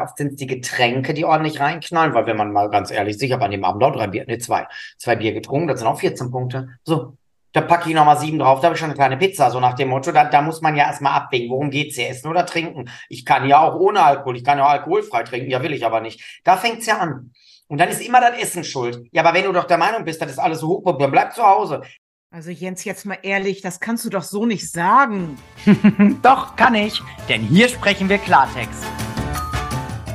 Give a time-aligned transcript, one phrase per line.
[0.00, 3.22] Oft sind es die Getränke, die ordentlich reinknallen, weil wenn man mal ganz ehrlich ist,
[3.22, 5.88] ich habe an dem Abend auch drei Bier, ne, zwei, zwei Bier getrunken, das sind
[5.88, 6.68] auch 14 Punkte.
[6.84, 7.16] So,
[7.52, 9.74] da packe ich nochmal sieben drauf, da habe ich schon eine kleine Pizza, so nach
[9.74, 12.90] dem Motto, da, da muss man ja erstmal abwägen, worum geht's hier, essen oder trinken.
[13.08, 15.84] Ich kann ja auch ohne Alkohol, ich kann ja auch alkoholfrei trinken, ja will ich
[15.84, 16.40] aber nicht.
[16.44, 17.32] Da fängt's ja an.
[17.68, 19.06] Und dann ist immer das Essen schuld.
[19.12, 21.34] Ja, aber wenn du doch der Meinung bist, das ist alles so hoch, dann bleib
[21.34, 21.82] zu Hause.
[22.30, 25.36] Also Jens, jetzt mal ehrlich, das kannst du doch so nicht sagen.
[26.22, 28.84] doch, kann ich, denn hier sprechen wir Klartext.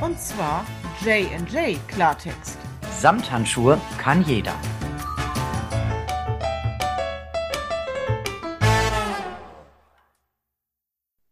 [0.00, 0.64] Und zwar
[1.04, 2.56] J&J Klartext.
[3.00, 4.54] Samthandschuhe kann jeder.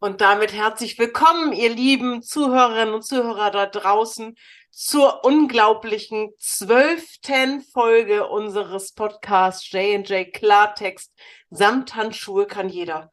[0.00, 4.36] Und damit herzlich willkommen, ihr lieben Zuhörerinnen und Zuhörer da draußen,
[4.72, 11.12] zur unglaublichen zwölften Folge unseres Podcasts J&J Klartext.
[11.50, 13.12] Samthandschuhe kann jeder.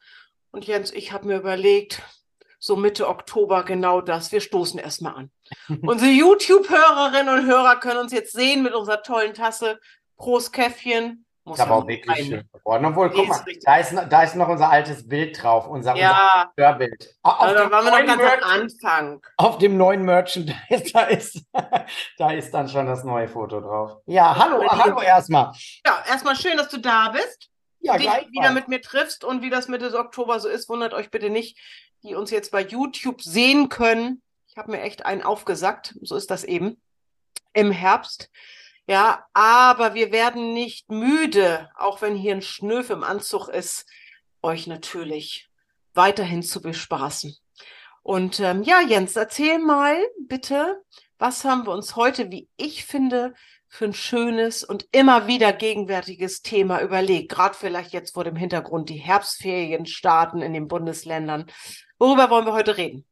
[0.50, 2.02] Und Jens, ich habe mir überlegt,
[2.64, 4.32] so Mitte Oktober genau das.
[4.32, 5.32] Wir stoßen erstmal an.
[5.82, 9.82] Unsere YouTube-Hörerinnen und Hörer können uns jetzt sehen mit unserer tollen Tasse.
[10.16, 11.26] Prost Käffchen.
[11.44, 12.26] Muss aber auch wirklich rein.
[12.26, 12.86] schön geworden.
[12.86, 16.52] Obwohl, guck mal, da ist, da ist noch unser altes Bild drauf, unser, ja.
[16.56, 17.16] unser Hörbild.
[17.22, 19.22] Auf also, da waren wir noch ganz Merch am Anfang.
[19.36, 20.56] Auf dem neuen Merchandise,
[20.94, 21.46] da ist,
[22.18, 23.98] da ist dann schon das neue Foto drauf.
[24.06, 25.52] Ja, hallo, hallo erstmal.
[25.86, 27.50] Ja, erstmal schön, dass du da bist.
[27.82, 31.12] Ja, dich wieder mit mir triffst und wie das Mitte Oktober so ist, wundert euch
[31.12, 31.60] bitte nicht,
[32.04, 34.22] die uns jetzt bei YouTube sehen können.
[34.48, 36.82] Ich habe mir echt einen aufgesackt, so ist das eben.
[37.54, 38.30] Im Herbst
[38.86, 43.86] ja, aber wir werden nicht müde, auch wenn hier ein Schnöf im Anzug ist,
[44.42, 45.50] euch natürlich
[45.94, 47.36] weiterhin zu bespaßen.
[48.02, 49.96] Und ähm, ja, Jens, erzähl mal
[50.28, 50.84] bitte,
[51.18, 53.34] was haben wir uns heute, wie ich finde,
[53.70, 57.32] für ein schönes und immer wieder gegenwärtiges Thema überlegt.
[57.32, 61.46] Gerade vielleicht jetzt vor dem Hintergrund die Herbstferien starten in den Bundesländern.
[62.00, 63.06] Worüber wollen wir heute reden?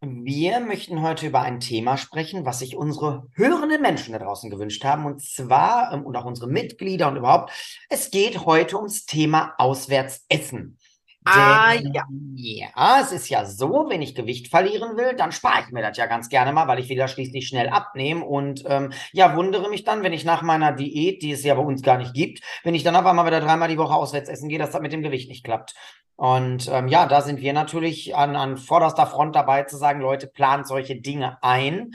[0.00, 4.84] Wir möchten heute über ein Thema sprechen, was sich unsere hörenden Menschen da draußen gewünscht
[4.84, 7.52] haben, und zwar, ähm, und auch unsere Mitglieder und überhaupt,
[7.88, 10.78] es geht heute ums Thema Auswärtsessen.
[11.26, 12.04] Ah, ja.
[12.36, 15.96] Ja, es ist ja so, wenn ich Gewicht verlieren will, dann spare ich mir das
[15.96, 19.70] ja ganz gerne mal, weil ich will ja schließlich schnell abnehmen und ähm, ja, wundere
[19.70, 22.42] mich dann, wenn ich nach meiner Diät, die es ja bei uns gar nicht gibt,
[22.62, 24.92] wenn ich dann auf einmal wieder dreimal die Woche auswärts essen gehe, dass das mit
[24.92, 25.74] dem Gewicht nicht klappt.
[26.16, 30.26] Und ähm, ja, da sind wir natürlich an, an vorderster Front dabei zu sagen, Leute,
[30.26, 31.92] plant solche Dinge ein.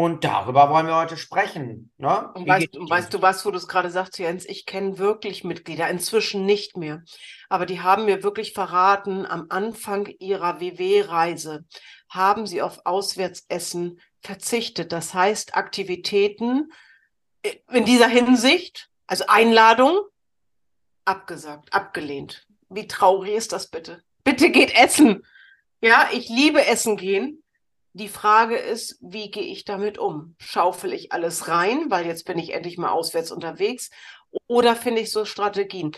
[0.00, 1.92] Und darüber wollen wir heute sprechen.
[1.98, 2.32] Ne?
[2.32, 4.46] Und, weißt, weißt, du was, wo du es gerade sagst, Jens?
[4.46, 7.02] Ich kenne wirklich Mitglieder, inzwischen nicht mehr.
[7.50, 11.66] Aber die haben mir wirklich verraten, am Anfang ihrer WW-Reise
[12.08, 14.90] haben sie auf Auswärtsessen verzichtet.
[14.90, 16.72] Das heißt, Aktivitäten
[17.42, 20.00] äh, in dieser Hinsicht, also Einladung,
[21.04, 22.46] abgesagt, abgelehnt.
[22.70, 24.02] Wie traurig ist das bitte?
[24.24, 25.26] Bitte geht essen.
[25.82, 27.39] Ja, ich liebe Essen gehen.
[27.92, 30.36] Die Frage ist, wie gehe ich damit um?
[30.38, 33.90] Schaufel ich alles rein, weil jetzt bin ich endlich mal auswärts unterwegs?
[34.46, 35.92] Oder finde ich so Strategien?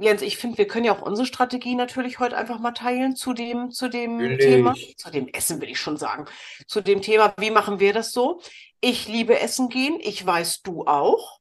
[0.00, 3.32] Jens, ich finde, wir können ja auch unsere Strategie natürlich heute einfach mal teilen zu
[3.32, 6.26] dem, zu dem Thema, zu dem Essen will ich schon sagen,
[6.66, 8.40] zu dem Thema, wie machen wir das so?
[8.80, 11.40] Ich liebe Essen gehen, ich weiß, du auch.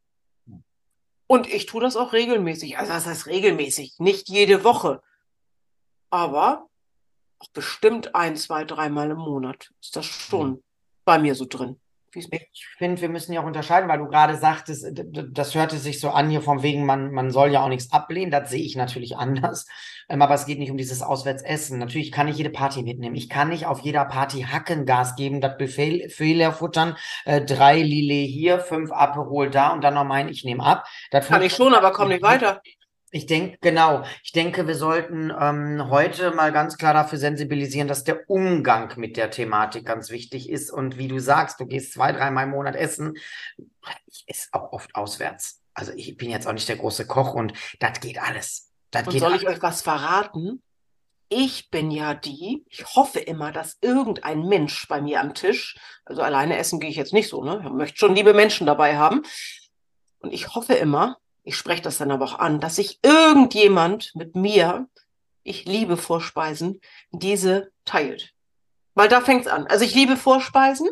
[1.28, 2.78] Und ich tue das auch regelmäßig.
[2.78, 5.02] Also das heißt regelmäßig, nicht jede Woche.
[6.10, 6.67] Aber
[7.40, 10.64] auch bestimmt ein, zwei, dreimal im Monat ist das schon mhm.
[11.06, 11.80] bei mir so drin.
[12.16, 16.10] Ich finde, wir müssen ja auch unterscheiden, weil du gerade sagtest, das hörte sich so
[16.10, 18.32] an hier vom wegen, man, man soll ja auch nichts ablehnen.
[18.32, 19.68] Das sehe ich natürlich anders.
[20.10, 21.78] Ähm, aber es geht nicht um dieses Auswärtsessen.
[21.78, 23.16] Natürlich kann ich jede Party mitnehmen.
[23.16, 28.26] Ich kann nicht auf jeder Party Hackengas geben, das Buffet leer futtern, äh, drei Lille
[28.26, 30.88] hier, fünf Aperol da und dann noch meinen, ich nehme ab.
[31.12, 32.62] Das kann ich schon, aber komm nicht weiter.
[33.12, 34.04] Ich denke, genau.
[34.22, 39.16] Ich denke, wir sollten ähm, heute mal ganz klar dafür sensibilisieren, dass der Umgang mit
[39.16, 40.72] der Thematik ganz wichtig ist.
[40.72, 43.14] Und wie du sagst, du gehst zwei, dreimal im Monat essen.
[44.08, 45.62] Ich esse auch oft auswärts.
[45.74, 48.74] Also ich bin jetzt auch nicht der große Koch und das geht alles.
[48.92, 50.62] Das und geht soll ich euch was verraten?
[51.30, 56.22] Ich bin ja die, ich hoffe immer, dass irgendein Mensch bei mir am Tisch, also
[56.22, 57.62] alleine essen gehe ich jetzt nicht so, ne?
[57.64, 59.24] Ich möchte schon liebe Menschen dabei haben.
[60.20, 61.18] Und ich hoffe immer,
[61.48, 64.90] ich spreche das dann aber auch an, dass sich irgendjemand mit mir,
[65.44, 68.34] ich liebe Vorspeisen, diese teilt.
[68.96, 69.66] Weil da fängt's an.
[69.66, 70.90] Also ich liebe Vorspeisen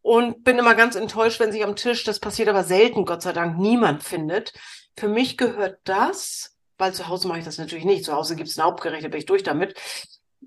[0.00, 3.32] und bin immer ganz enttäuscht, wenn sich am Tisch, das passiert aber selten, Gott sei
[3.32, 4.52] Dank, niemand findet.
[4.96, 8.04] Für mich gehört das, weil zu Hause mache ich das natürlich nicht.
[8.04, 9.74] Zu Hause gibt's ein Hauptgericht, da bin ich durch damit.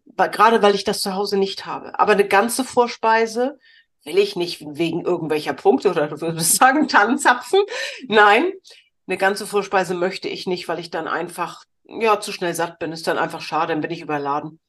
[0.06, 2.00] Weil, gerade weil ich das zu Hause nicht habe.
[2.00, 3.60] Aber eine ganze Vorspeise
[4.06, 7.60] will ich nicht wegen irgendwelcher Punkte oder du würdest sagen Tannenzapfen.
[8.07, 8.54] Nein,
[9.07, 12.91] eine ganze Vorspeise möchte ich nicht, weil ich dann einfach, ja, zu schnell satt bin.
[12.91, 14.59] Ist dann einfach schade, dann bin ich überladen.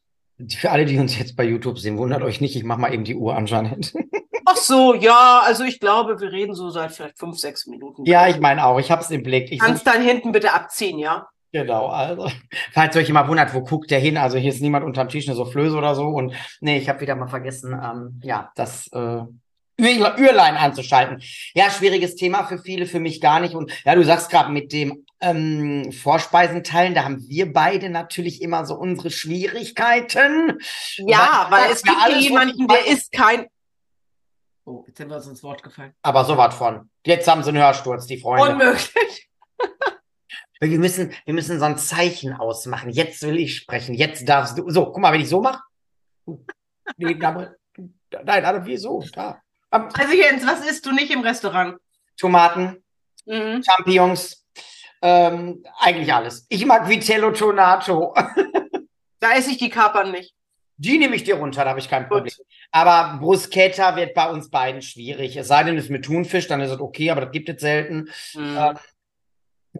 [0.59, 3.05] Für alle, die uns jetzt bei YouTube sehen, wundert euch nicht, ich mache mal eben
[3.05, 3.95] die Uhr an, Janet.
[4.47, 8.05] Ach so, ja, also ich glaube, wir reden so seit vielleicht fünf, sechs Minuten.
[8.05, 9.51] Ja, ich meine auch, ich habe es im Blick.
[9.51, 11.29] Ich Kannst dann hinten bitte abziehen, ja?
[11.53, 12.29] Genau, also,
[12.73, 14.17] falls euch immer wundert, wo guckt der hin?
[14.17, 16.09] Also hier ist niemand unterm Tisch, eine Soufflöse oder so.
[16.09, 19.23] Und nee, ich habe wieder mal vergessen, ähm, ja, das äh,
[19.79, 21.23] Ürlein anzuschalten.
[21.55, 23.55] Ja, schwieriges Thema für viele, für mich gar nicht.
[23.55, 28.67] Und ja, du sagst gerade mit dem ähm, Vorspeisenteilen, da haben wir beide natürlich immer
[28.67, 30.59] so unsere Schwierigkeiten.
[30.99, 33.47] Ja, weil, weil es gibt alles, jemanden, der ist kein.
[34.65, 35.93] Oh, jetzt sind wir uns ins Wort gefallen.
[36.03, 36.89] Aber so was von.
[37.05, 38.53] Jetzt haben sie einen Hörsturz, die Freunde.
[38.53, 39.31] Unmöglich.
[40.61, 42.89] Wir müssen, wir müssen so ein Zeichen ausmachen.
[42.89, 43.93] Jetzt will ich sprechen.
[43.93, 44.71] Jetzt darfst du.
[44.71, 45.61] So, guck mal, wenn ich so mache.
[46.97, 47.55] Nee, aber,
[48.25, 49.05] nein, aber wieso?
[49.13, 49.43] Da.
[49.75, 51.79] Also Jens, was isst du nicht im Restaurant?
[52.17, 52.83] Tomaten,
[53.27, 53.63] Mhm.
[53.65, 54.45] Champignons,
[55.01, 56.47] ähm, eigentlich alles.
[56.51, 58.15] Ich mag Vitello Tonato.
[59.21, 60.35] Da esse ich die Kapern nicht.
[60.77, 62.31] Die nehme ich dir runter, da habe ich kein Problem.
[62.37, 62.47] Gut.
[62.73, 65.35] Aber Bruschetta wird bei uns beiden schwierig.
[65.39, 67.59] Es sei denn, es ist mit Thunfisch, dann ist es okay, aber das gibt es
[67.59, 68.11] selten.
[68.35, 68.59] Mhm.
[68.59, 68.79] Ähm,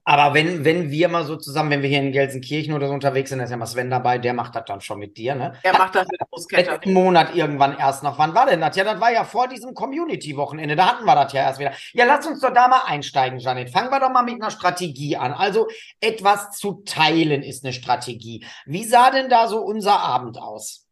[0.03, 3.31] aber wenn, wenn wir mal so zusammen, wenn wir hier in Gelsenkirchen oder so unterwegs
[3.31, 5.55] sind, da ist ja mal Sven dabei, der macht das dann schon mit dir, ne?
[5.63, 6.73] er macht das mit Bruschetta.
[6.73, 8.19] Letzten Monat irgendwann erst noch.
[8.19, 8.77] Wann war denn das?
[8.77, 10.75] Ja, das war ja vor diesem Community-Wochenende.
[10.75, 11.73] Da hatten wir das ja erst wieder.
[11.93, 13.71] Ja, lass uns doch da mal einsteigen, Janet.
[13.71, 15.33] Fangen wir doch mal mit einer Strategie an.
[15.33, 15.69] Also
[16.01, 18.45] etwas zu teilen ist eine Strategie.
[18.67, 20.87] Wie sah denn da so unser Abend aus?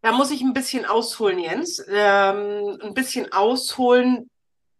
[0.00, 1.84] Da muss ich ein bisschen ausholen, Jens.
[1.88, 4.28] Ähm, ein bisschen ausholen,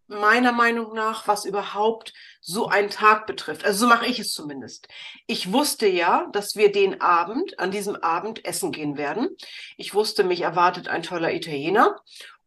[0.07, 3.65] meiner Meinung nach, was überhaupt so einen Tag betrifft.
[3.65, 4.87] Also so mache ich es zumindest.
[5.27, 9.29] Ich wusste ja, dass wir den Abend, an diesem Abend essen gehen werden.
[9.77, 12.01] Ich wusste, mich erwartet ein toller Italiener.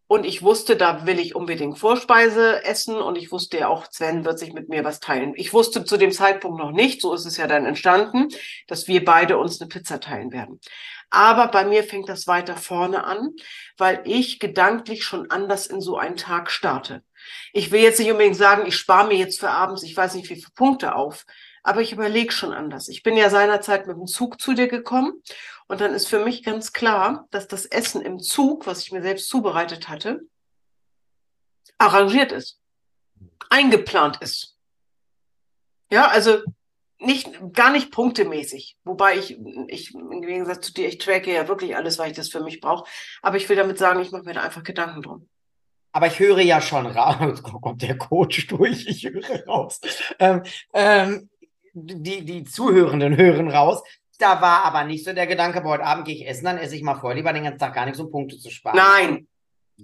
[0.09, 4.25] Und ich wusste, da will ich unbedingt Vorspeise essen und ich wusste ja auch, Sven
[4.25, 5.33] wird sich mit mir was teilen.
[5.35, 8.29] Ich wusste zu dem Zeitpunkt noch nicht, so ist es ja dann entstanden,
[8.69, 10.61] dass wir beide uns eine Pizza teilen werden.
[11.11, 13.33] Aber bei mir fängt das weiter vorne an,
[13.77, 17.03] weil ich gedanklich schon anders in so einen Tag starte.
[17.53, 20.29] Ich will jetzt nicht unbedingt sagen, ich spare mir jetzt für abends, ich weiß nicht
[20.31, 21.27] wie viele Punkte auf,
[21.63, 22.89] aber ich überlege schon anders.
[22.89, 25.23] Ich bin ja seinerzeit mit dem Zug zu dir gekommen
[25.67, 29.03] und dann ist für mich ganz klar, dass das Essen im Zug, was ich mir
[29.03, 30.21] selbst zubereitet hatte,
[31.79, 32.61] arrangiert ist,
[33.51, 34.57] eingeplant ist.
[35.91, 36.43] Ja, also
[36.99, 38.79] nicht, gar nicht punktemäßig.
[38.85, 39.39] Wobei ich,
[39.69, 42.61] ich, im Gegensatz zu dir, ich tracke ja wirklich alles, weil ich das für mich
[42.61, 42.89] brauche.
[43.23, 45.29] Aber ich will damit sagen, ich mache mir da einfach Gedanken drum.
[45.97, 49.81] Aber ich höre ja schon raus, kommt der Coach durch, ich höre raus.
[50.19, 50.43] Ähm,
[50.75, 51.31] ähm,
[51.73, 53.83] die, die Zuhörenden hören raus.
[54.19, 56.77] Da war aber nicht so der Gedanke, boah, heute Abend gehe ich essen, dann esse
[56.77, 58.77] ich mal vorher lieber den ganzen Tag gar nichts, um Punkte zu sparen.
[58.77, 59.27] Nein,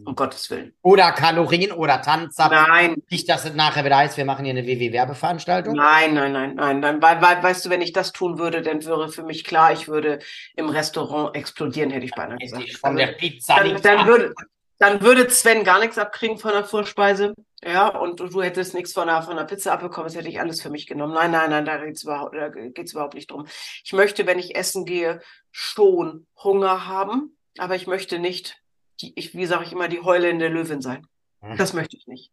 [0.05, 0.75] um Gottes Willen.
[0.83, 2.51] Oder Kalorien oder Tanzsatz.
[2.51, 5.75] Nein, Nicht, dass es nachher wieder heißt, wir machen hier eine WW-Werbeveranstaltung.
[5.75, 7.01] nein, nein, nein, nein, nein.
[7.01, 9.89] Weil, weil, weißt du, wenn ich das tun würde, dann wäre für mich klar, ich
[9.89, 10.19] würde
[10.57, 12.77] im Restaurant explodieren, hätte ich beinahe gesagt.
[12.77, 14.35] von der Pizza dann, dann, würde,
[14.83, 17.35] dann würde Sven gar nichts abkriegen von der Vorspeise.
[17.65, 20.41] Ja, und du, du hättest nichts von der, von der Pizza abbekommen, das hätte ich
[20.41, 21.15] alles für mich genommen.
[21.15, 23.47] Nein, nein, nein, da geht's überhaupt, da geht's überhaupt nicht drum.
[23.85, 25.21] Ich möchte, wenn ich essen gehe,
[25.53, 28.61] schon Hunger haben, aber ich möchte nicht,
[29.01, 31.07] die, ich, wie sage ich immer, die heulende Löwin sein.
[31.43, 31.57] Hm.
[31.57, 32.33] Das möchte ich nicht.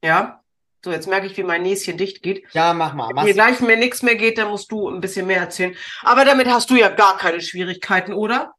[0.00, 0.44] Ja?
[0.84, 2.44] So, jetzt merke ich, wie mein Näschen dicht geht.
[2.52, 3.08] Ja, mach mal.
[3.08, 3.26] Wenn Mach's.
[3.26, 5.74] mir gleich mir nichts mehr geht, dann musst du ein bisschen mehr erzählen.
[6.02, 8.54] Aber damit hast du ja gar keine Schwierigkeiten, oder?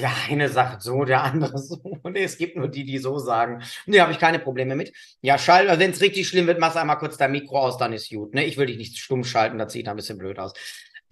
[0.00, 1.80] Ja, eine sagt so, der andere so.
[2.04, 3.62] Nee, es gibt nur die, die so sagen.
[3.86, 4.92] Nee, habe ich keine Probleme mit.
[5.20, 8.10] Ja, schall, wenn es richtig schlimm wird, machst einmal kurz dein Mikro aus, dann ist
[8.10, 8.34] gut.
[8.34, 8.44] Ne?
[8.44, 10.52] Ich will dich nicht stumm schalten, das sieht ein bisschen blöd aus.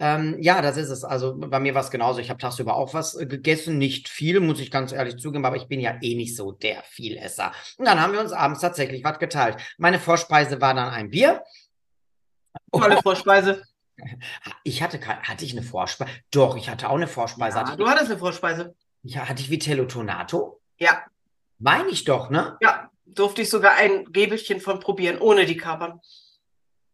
[0.01, 1.03] Ähm, ja, das ist es.
[1.03, 2.19] Also bei mir war es genauso.
[2.19, 3.77] Ich habe tagsüber auch was äh, gegessen.
[3.77, 6.83] Nicht viel, muss ich ganz ehrlich zugeben, aber ich bin ja eh nicht so der
[6.83, 7.51] Vielesser.
[7.77, 9.57] Und dann haben wir uns abends tatsächlich was geteilt.
[9.77, 11.43] Meine Vorspeise war dann ein Bier.
[12.71, 13.63] Tolle Vorspeise.
[14.63, 16.09] Ich hatte kein, hatte ich eine Vorspeise?
[16.31, 17.57] Doch, ich hatte auch eine Vorspeise.
[17.57, 18.73] Ja, hatte du hattest eine Vorspeise.
[19.03, 20.59] Ja, hatte ich Vitello Tonato?
[20.77, 21.03] Ja,
[21.57, 22.57] Meine ich doch, ne?
[22.61, 22.89] ja.
[23.11, 25.99] Durfte ich sogar ein Gäbelchen von probieren, ohne die Kapern.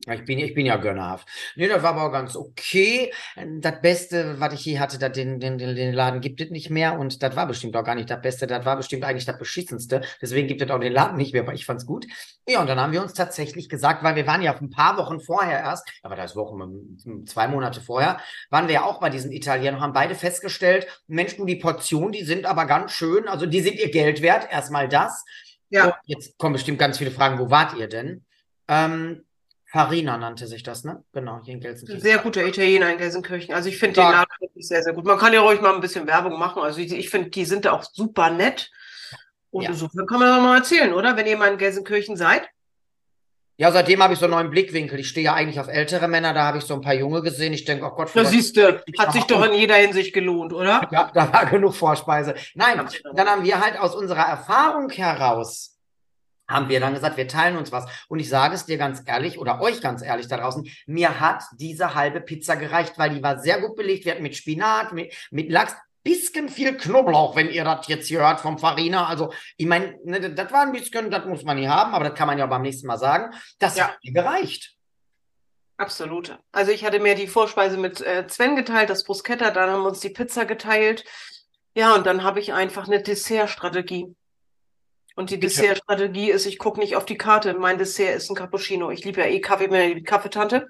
[0.08, 1.28] Ich bin, ich bin ja gönnerhaft.
[1.56, 3.12] Nee, das war aber auch ganz okay.
[3.60, 6.70] Das Beste, was ich je hatte, das, den, den, den, den Laden gibt es nicht
[6.70, 7.00] mehr.
[7.00, 8.46] Und das war bestimmt auch gar nicht das Beste.
[8.46, 10.02] Das war bestimmt eigentlich das Beschissenste.
[10.22, 12.06] Deswegen gibt es auch den Laden nicht mehr, aber ich fand's gut.
[12.48, 15.20] Ja, und dann haben wir uns tatsächlich gesagt, weil wir waren ja ein paar Wochen
[15.20, 18.20] vorher erst, aber das Wochen, zwei Monate vorher,
[18.52, 22.24] waren wir ja auch bei diesen Italienern, haben beide festgestellt, Mensch, du, die Portionen, die
[22.24, 23.28] sind aber ganz schön.
[23.28, 24.48] Also die sind ihr Geld wert.
[24.52, 25.26] Erstmal das.
[25.70, 25.86] Ja.
[25.86, 28.24] Und jetzt kommen bestimmt ganz viele Fragen, wo wart ihr denn?
[28.68, 29.25] Ähm,
[29.76, 31.04] Farina nannte sich das, ne?
[31.12, 32.02] Genau, hier in Gelsenkirchen.
[32.02, 33.54] sehr guter Italiener in Gelsenkirchen.
[33.54, 35.04] Also ich finde den Laden wirklich sehr, sehr gut.
[35.06, 36.62] Man kann ja ruhig mal ein bisschen Werbung machen.
[36.64, 38.72] Also ich, ich finde, die sind da auch super nett.
[39.52, 39.72] Und Ja.
[39.72, 41.18] insofern kann man doch mal erzählen, oder?
[41.18, 42.48] Wenn ihr mal in Gelsenkirchen seid.
[43.58, 45.00] Ja, seitdem habe ich so einen neuen Blickwinkel.
[45.00, 47.52] Ich stehe ja eigentlich auf ältere Männer, da habe ich so ein paar Junge gesehen.
[47.52, 50.54] Ich denke, oh Gott, Da vielleicht- siehst du, hat sich doch in jeder Hinsicht gelohnt,
[50.54, 50.88] oder?
[50.92, 52.36] Ja, da war genug Vorspeise.
[52.54, 53.18] Nein, Absolut.
[53.18, 55.75] dann haben wir halt aus unserer Erfahrung heraus,
[56.48, 57.86] haben wir dann gesagt, wir teilen uns was.
[58.08, 61.44] Und ich sage es dir ganz ehrlich oder euch ganz ehrlich da draußen, mir hat
[61.58, 64.06] diese halbe Pizza gereicht, weil die war sehr gut belegt.
[64.06, 68.20] Wir hatten mit Spinat, mit, mit Lachs, bisschen viel Knoblauch, wenn ihr das jetzt hier
[68.20, 69.08] hört vom Farina.
[69.08, 72.18] Also, ich meine, ne, das war ein bisschen, das muss man nie haben, aber das
[72.18, 73.36] kann man ja beim nächsten Mal sagen.
[73.58, 73.88] Das Ja.
[73.88, 74.76] hat mir gereicht.
[75.78, 76.38] Absolut.
[76.52, 79.90] Also ich hatte mir die Vorspeise mit äh, Sven geteilt, das Bruschetta, dann haben wir
[79.90, 81.04] uns die Pizza geteilt.
[81.74, 84.16] Ja, und dann habe ich einfach eine Dessertstrategie.
[85.16, 85.40] Und die.
[85.40, 87.54] Dessertstrategie ist, ich gucke nicht auf die Karte.
[87.54, 88.92] Mein Dessert ist ein Cappuccino.
[88.92, 90.68] Ich liebe ja eh Kaffee, bin ja die Kaffeetante.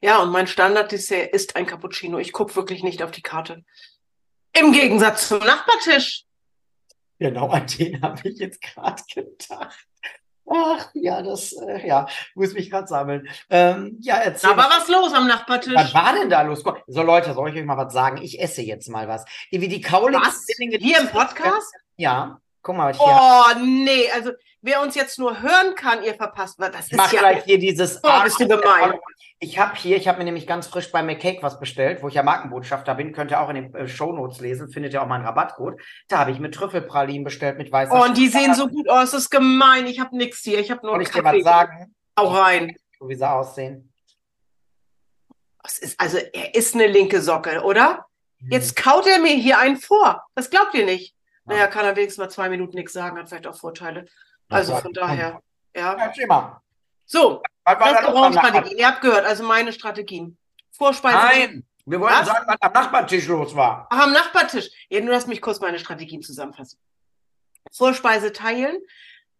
[0.00, 2.18] Ja, und mein Standarddessert ist ein Cappuccino.
[2.18, 3.64] Ich gucke wirklich nicht auf die Karte.
[4.58, 6.24] Im Gegensatz zum Nachbartisch.
[7.18, 9.86] Genau, an den habe ich jetzt gerade gedacht.
[10.52, 13.28] Ach, ja, das, äh, ja, muss mich gerade sammeln.
[13.50, 14.50] Ähm, ja, erzähl.
[14.50, 15.74] Da war was los am Nachbartisch.
[15.74, 16.64] was war denn da los?
[16.88, 18.20] So, Leute, soll ich euch mal was sagen?
[18.20, 19.24] Ich esse jetzt mal was.
[19.50, 20.20] Wie die Kaulitz.
[20.20, 20.46] Was?
[20.58, 21.72] Hier im Podcast?
[21.96, 22.40] Ja.
[22.62, 23.12] Guck mal, was ich hier.
[23.18, 26.70] Oh, nee, also wer uns jetzt nur hören kann, ihr verpasst was.
[26.72, 27.20] Das Ich mach ist ja.
[27.20, 28.00] gleich hier dieses.
[28.02, 28.98] Oh, bist du gemein.
[29.42, 32.14] Ich habe hier, ich habe mir nämlich ganz frisch bei McCake was bestellt, wo ich
[32.14, 33.12] ja Markenbotschafter bin.
[33.14, 35.80] Könnt ihr auch in den äh, Shownotes lesen, findet ihr auch meinen Rabattcode.
[36.08, 38.54] Da habe ich mit Trüffelpralinen bestellt mit weißer Oh, und die Schokolade.
[38.54, 39.12] sehen so gut aus.
[39.12, 39.86] Das ist gemein.
[39.86, 40.58] Ich habe nichts hier.
[40.58, 42.76] Ich habe nur Soll ich dir was sagen, Hau rein.
[43.00, 43.90] wie sie aussehen?
[45.62, 48.06] Das ist, also, er ist eine linke Socke, oder?
[48.40, 48.48] Hm.
[48.50, 50.22] Jetzt kaut er mir hier einen vor.
[50.34, 51.14] Das glaubt ihr nicht.
[51.50, 51.56] Ja.
[51.56, 54.06] Naja, kann er wenigstens mal zwei Minuten nichts sagen, hat vielleicht auch Vorteile.
[54.48, 55.40] Also von daher,
[55.74, 55.96] ja.
[55.96, 56.60] Ja, mal.
[57.04, 58.78] So, Restaurantstrategien.
[58.78, 60.36] Ihr habt gehört, also meine Strategien.
[60.72, 61.16] Vorspeise.
[61.16, 62.26] Nein, wir wollten Was?
[62.26, 63.86] sagen, was am Nachbartisch los war.
[63.90, 64.70] Ach, am Nachbartisch.
[64.88, 66.78] Ja, nur lass mich kurz meine Strategien zusammenfassen.
[67.72, 68.80] Vorspeise teilen.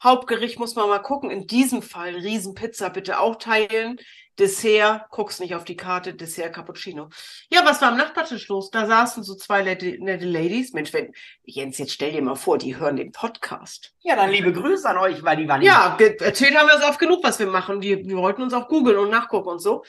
[0.03, 1.31] Hauptgericht muss man mal gucken.
[1.31, 3.99] In diesem Fall Riesenpizza bitte auch teilen.
[4.41, 7.11] Dessert, guck's nicht auf die Karte, Dessert Cappuccino.
[7.51, 8.71] Ja, was war am Nachbartisch los?
[8.71, 10.73] Da saßen so zwei nette, nette Ladies.
[10.73, 11.13] Mensch, wenn,
[11.45, 13.93] Jens, jetzt stell dir mal vor, die hören den Podcast.
[14.01, 16.99] Ja, dann liebe Grüße an euch, weil die waren Ja, erzählt haben wir es oft
[16.99, 17.83] genug, was wir machen.
[17.83, 19.85] Die, wir wollten uns auch googeln und nachgucken und so.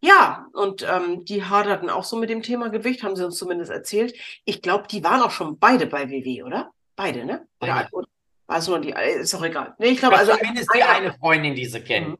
[0.00, 3.70] Ja, und ähm, die haderten auch so mit dem Thema Gewicht, haben sie uns zumindest
[3.70, 4.14] erzählt.
[4.44, 6.72] Ich glaube, die waren auch schon beide bei WW, oder?
[6.96, 7.46] Beide, ne?
[7.60, 7.88] Oder, Beide.
[7.92, 8.08] oder
[8.48, 9.74] war es nur die, ist doch egal.
[9.78, 12.16] Nee, ich glaube, also zumindest die eine Freundin, die sie kennen.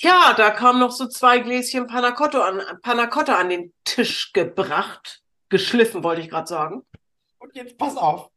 [0.00, 4.32] Ja, da kamen noch so zwei Gläschen Panna Cotta an, Panna Cotta an den Tisch
[4.32, 5.20] gebracht.
[5.48, 6.82] Geschliffen, wollte ich gerade sagen.
[7.38, 8.28] Und jetzt pass auf.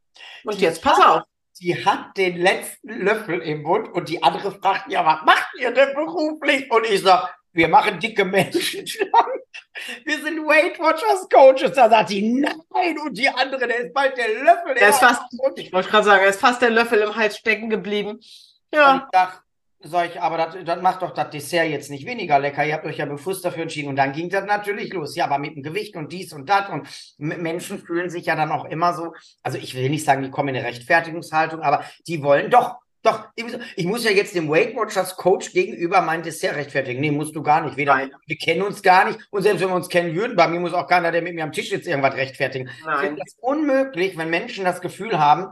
[0.44, 1.22] Und jetzt pass auf.
[1.60, 5.72] Die hat den letzten Löffel im Mund und die andere fragt, ja, was macht ihr
[5.72, 6.70] denn beruflich?
[6.70, 9.12] Und ich sag, wir machen dicke Menschen schlank.
[10.04, 11.72] Wir sind Weight Watchers Coaches.
[11.74, 12.98] Da sagt die, nein.
[12.98, 14.74] Und die andere, der ist bald der Löffel.
[14.74, 17.38] Der ist fast, Und ich wollte gerade sagen, er ist fast der Löffel im Hals
[17.38, 18.10] stecken geblieben.
[18.10, 18.24] Und
[18.72, 19.08] Ja.
[19.10, 19.42] ich sag,
[19.82, 22.64] sag ich, aber das, das macht doch das Dessert jetzt nicht weniger lecker.
[22.64, 23.88] Ihr habt euch ja bewusst dafür entschieden.
[23.88, 25.16] Und dann ging das natürlich los.
[25.16, 26.68] Ja, aber mit dem Gewicht und dies und das.
[26.68, 30.30] Und Menschen fühlen sich ja dann auch immer so, also ich will nicht sagen, die
[30.30, 33.28] kommen in eine Rechtfertigungshaltung, aber die wollen doch, doch,
[33.76, 37.00] ich muss, ja jetzt dem Weight Watchers Coach gegenüber mein Dessert rechtfertigen.
[37.00, 37.78] Nee, musst du gar nicht.
[37.78, 38.12] Weder, Nein.
[38.26, 39.18] wir kennen uns gar nicht.
[39.30, 41.44] Und selbst wenn wir uns kennen würden, bei mir muss auch keiner, der mit mir
[41.44, 42.68] am Tisch sitzt, irgendwas rechtfertigen.
[42.84, 43.16] Nein.
[43.16, 45.50] das unmöglich, wenn Menschen das Gefühl haben,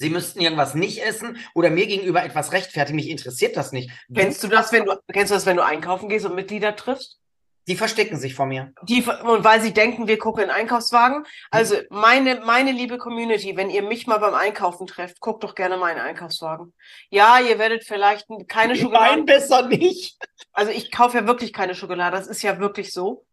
[0.00, 2.96] sie müssten irgendwas nicht essen oder mir gegenüber etwas rechtfertigen.
[2.96, 3.90] Mich interessiert das nicht.
[4.12, 7.18] Kennst du das, wenn du, kennst du das, wenn du einkaufen gehst und Mitglieder triffst?
[7.68, 8.72] Die verstecken sich vor mir.
[8.82, 11.26] Die, und weil sie denken, wir gucken in Einkaufswagen.
[11.50, 15.76] Also meine, meine liebe Community, wenn ihr mich mal beim Einkaufen trefft, guckt doch gerne
[15.76, 16.72] meinen Einkaufswagen.
[17.10, 19.22] Ja, ihr werdet vielleicht keine Nein, Schokolade.
[19.24, 20.16] besser nicht.
[20.52, 23.26] Also ich kaufe ja wirklich keine Schokolade, das ist ja wirklich so.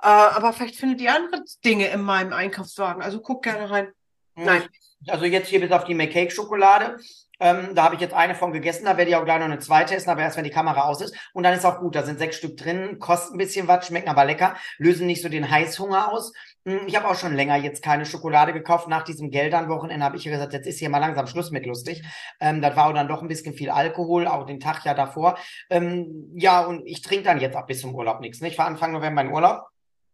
[0.00, 3.02] Äh, aber vielleicht findet ihr andere Dinge in meinem Einkaufswagen.
[3.02, 3.92] Also guckt gerne rein.
[4.34, 4.64] Nein.
[5.06, 6.96] Also jetzt hier bis auf die McCake-Schokolade.
[7.40, 9.60] Ähm, da habe ich jetzt eine von gegessen, da werde ich auch gleich noch eine
[9.60, 11.14] zweite essen, aber erst wenn die Kamera aus ist.
[11.32, 14.08] Und dann ist auch gut, da sind sechs Stück drin, kosten ein bisschen was, schmecken
[14.08, 16.32] aber lecker, lösen nicht so den Heißhunger aus.
[16.66, 18.88] Hm, Ich habe auch schon länger jetzt keine Schokolade gekauft.
[18.88, 22.02] Nach diesem Geldern-Wochenende habe ich gesagt, jetzt ist hier mal langsam Schluss mit lustig.
[22.40, 25.38] Ähm, das war dann doch ein bisschen viel Alkohol, auch den Tag ja davor.
[25.70, 28.40] Ähm, ja, und ich trinke dann jetzt ab bis zum Urlaub nichts.
[28.40, 28.48] Ne?
[28.48, 29.68] Ich war Anfang November in Urlaub.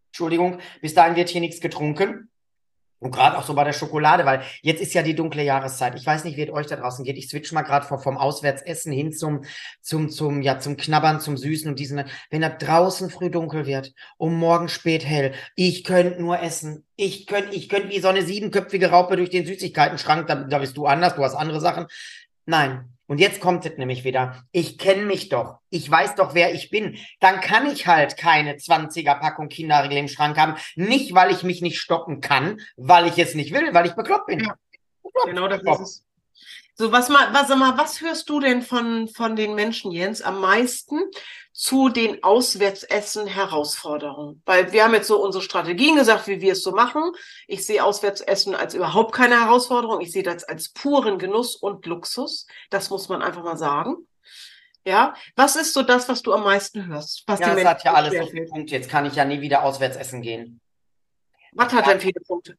[0.09, 2.29] Entschuldigung, bis dahin wird hier nichts getrunken.
[3.05, 5.95] Und gerade auch so bei der Schokolade, weil jetzt ist ja die dunkle Jahreszeit.
[5.95, 7.19] Ich weiß nicht, wie es euch da draußen geht.
[7.19, 9.45] Ich switch mal gerade vom, Auswärtsessen hin zum,
[9.83, 12.03] zum, zum, ja, zum Knabbern, zum Süßen und diesen.
[12.31, 16.87] Wenn da draußen früh dunkel wird und morgen spät hell, ich könnte nur essen.
[16.97, 20.27] Ich könnte, ich könnte wie so eine siebenköpfige Raupe durch den Süßigkeiten-Schrank.
[20.27, 21.89] Da, da bist du anders, du hast andere Sachen.
[22.47, 22.94] Nein.
[23.07, 24.45] Und jetzt kommt es nämlich wieder.
[24.53, 25.59] Ich kenne mich doch.
[25.71, 26.97] Ich weiß doch, wer ich bin.
[27.21, 30.55] Dann kann ich halt keine 20er Packung Kinderriegel im Schrank haben.
[30.75, 34.27] Nicht, weil ich mich nicht stoppen kann, weil ich es nicht will, weil ich bekloppt
[34.27, 34.41] bin.
[34.41, 34.55] Ja.
[35.03, 35.29] Bekloppt.
[35.29, 36.04] Genau das ist es.
[36.77, 40.23] So, was mal, was, sag mal, was hörst du denn von, von den Menschen, Jens,
[40.23, 40.99] am meisten
[41.53, 44.43] zu den Auswärtsessen-Herausforderungen?
[44.45, 47.13] Weil wir haben jetzt so unsere Strategien gesagt, wie wir es so machen.
[47.47, 50.01] Ich sehe Auswärtsessen als überhaupt keine Herausforderung.
[50.01, 52.49] Ich sehe das als puren Genuss und Luxus.
[52.71, 54.09] Das muss man einfach mal sagen.
[54.85, 57.23] Ja, was ist so das, was du am meisten hörst?
[57.27, 58.31] Was Ja, die das hat ja Menschen alles so schwerfällt?
[58.33, 58.75] viele Punkte.
[58.75, 60.61] Jetzt kann ich ja nie wieder auswärts essen gehen.
[61.53, 62.59] Was hat denn viele Punkte?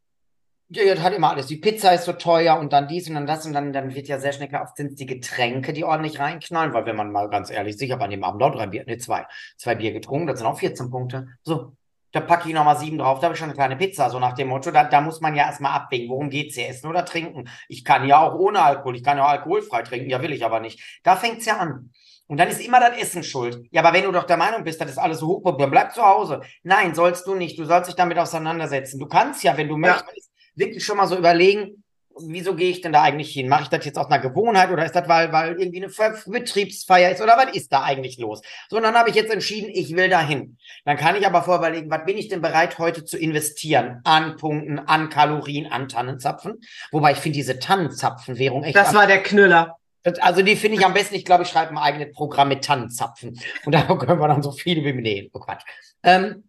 [0.75, 1.47] Ja, das hat immer alles.
[1.47, 4.07] Die Pizza ist so teuer und dann dies und dann das und dann, dann wird
[4.07, 7.11] ja sehr schnell klar, oft sind es die Getränke, die ordentlich reinknallen, weil wenn man
[7.11, 9.25] mal ganz ehrlich ist, ich habe an dem Abend auch drei Bier, ne, zwei,
[9.57, 11.27] zwei Bier getrunken, das sind auch 14 Punkte.
[11.43, 11.71] So,
[12.11, 14.33] da packe ich nochmal sieben drauf, da habe ich schon eine kleine Pizza, so nach
[14.33, 17.47] dem Motto, da, da muss man ja erstmal abwägen, worum geht's hier, essen oder trinken?
[17.69, 20.43] Ich kann ja auch ohne Alkohol, ich kann ja auch alkoholfrei trinken, ja will ich
[20.43, 20.99] aber nicht.
[21.03, 21.91] Da fängt's ja an.
[22.27, 23.67] Und dann ist immer das Essen schuld.
[23.69, 25.93] Ja, aber wenn du doch der Meinung bist, das ist alles so hoch, dann bleib
[25.93, 26.41] zu Hause.
[26.63, 27.59] Nein, sollst du nicht.
[27.59, 28.99] Du sollst dich damit auseinandersetzen.
[28.99, 29.79] Du kannst ja, wenn du Ja.
[29.79, 31.83] möchtest, wirklich schon mal so überlegen,
[32.17, 33.47] wieso gehe ich denn da eigentlich hin?
[33.47, 36.15] Mache ich das jetzt aus einer Gewohnheit oder ist das, weil, weil irgendwie eine Ver
[36.25, 38.41] Betriebsfeier ist oder was ist da eigentlich los?
[38.69, 40.57] So, und dann habe ich jetzt entschieden, ich will da hin.
[40.85, 44.01] Dann kann ich aber vorher überlegen, was bin ich denn bereit heute zu investieren?
[44.03, 46.61] An Punkten, an Kalorien, an Tannenzapfen.
[46.91, 49.77] Wobei ich finde diese Tannenzapfenwährung echt Das war der Knüller.
[50.21, 53.39] Also die finde ich am besten, ich glaube, ich schreibe ein eigenes Programm mit Tannenzapfen.
[53.65, 55.63] Und da können wir dann so viele wie nee, oh Quatsch.
[56.03, 56.43] Ähm,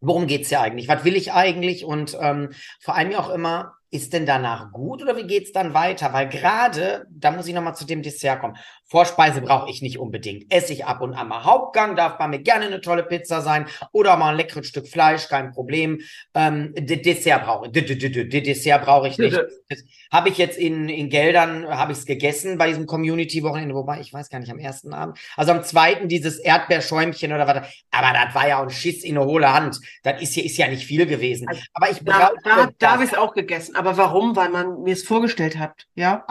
[0.00, 0.88] worum geht's hier eigentlich?
[0.88, 1.84] Was will ich eigentlich?
[1.84, 5.74] Und ähm, vor allem ja auch immer, ist denn danach gut oder wie geht's dann
[5.74, 6.12] weiter?
[6.12, 8.56] Weil gerade, da muss ich nochmal zu dem Dessert kommen.
[8.90, 10.52] Vorspeise brauche ich nicht unbedingt.
[10.52, 11.44] Esse ich ab und an mal.
[11.44, 15.28] Hauptgang darf bei mir gerne eine tolle Pizza sein oder mal ein leckeres Stück Fleisch,
[15.28, 16.00] kein Problem.
[16.34, 17.72] Ähm, Dessert brauche ich.
[17.72, 19.38] Dessert brauche ich nicht.
[20.12, 24.12] Habe ich jetzt in, in Geldern, habe ich es gegessen bei diesem Community-Wochenende, wobei ich
[24.12, 25.16] weiß gar nicht, am ersten Abend.
[25.36, 27.68] Also am zweiten dieses Erdbeerschäumchen oder was.
[27.92, 29.78] Aber das war ja ein Schiss in eine hohle Hand.
[30.02, 31.46] Das ist ja, ist ja nicht viel gewesen.
[31.46, 33.76] Also Aber ich brauche da, da habe ich es auch gegessen.
[33.76, 34.34] Aber warum?
[34.34, 35.86] Weil man mir es vorgestellt hat.
[35.94, 36.26] Ja.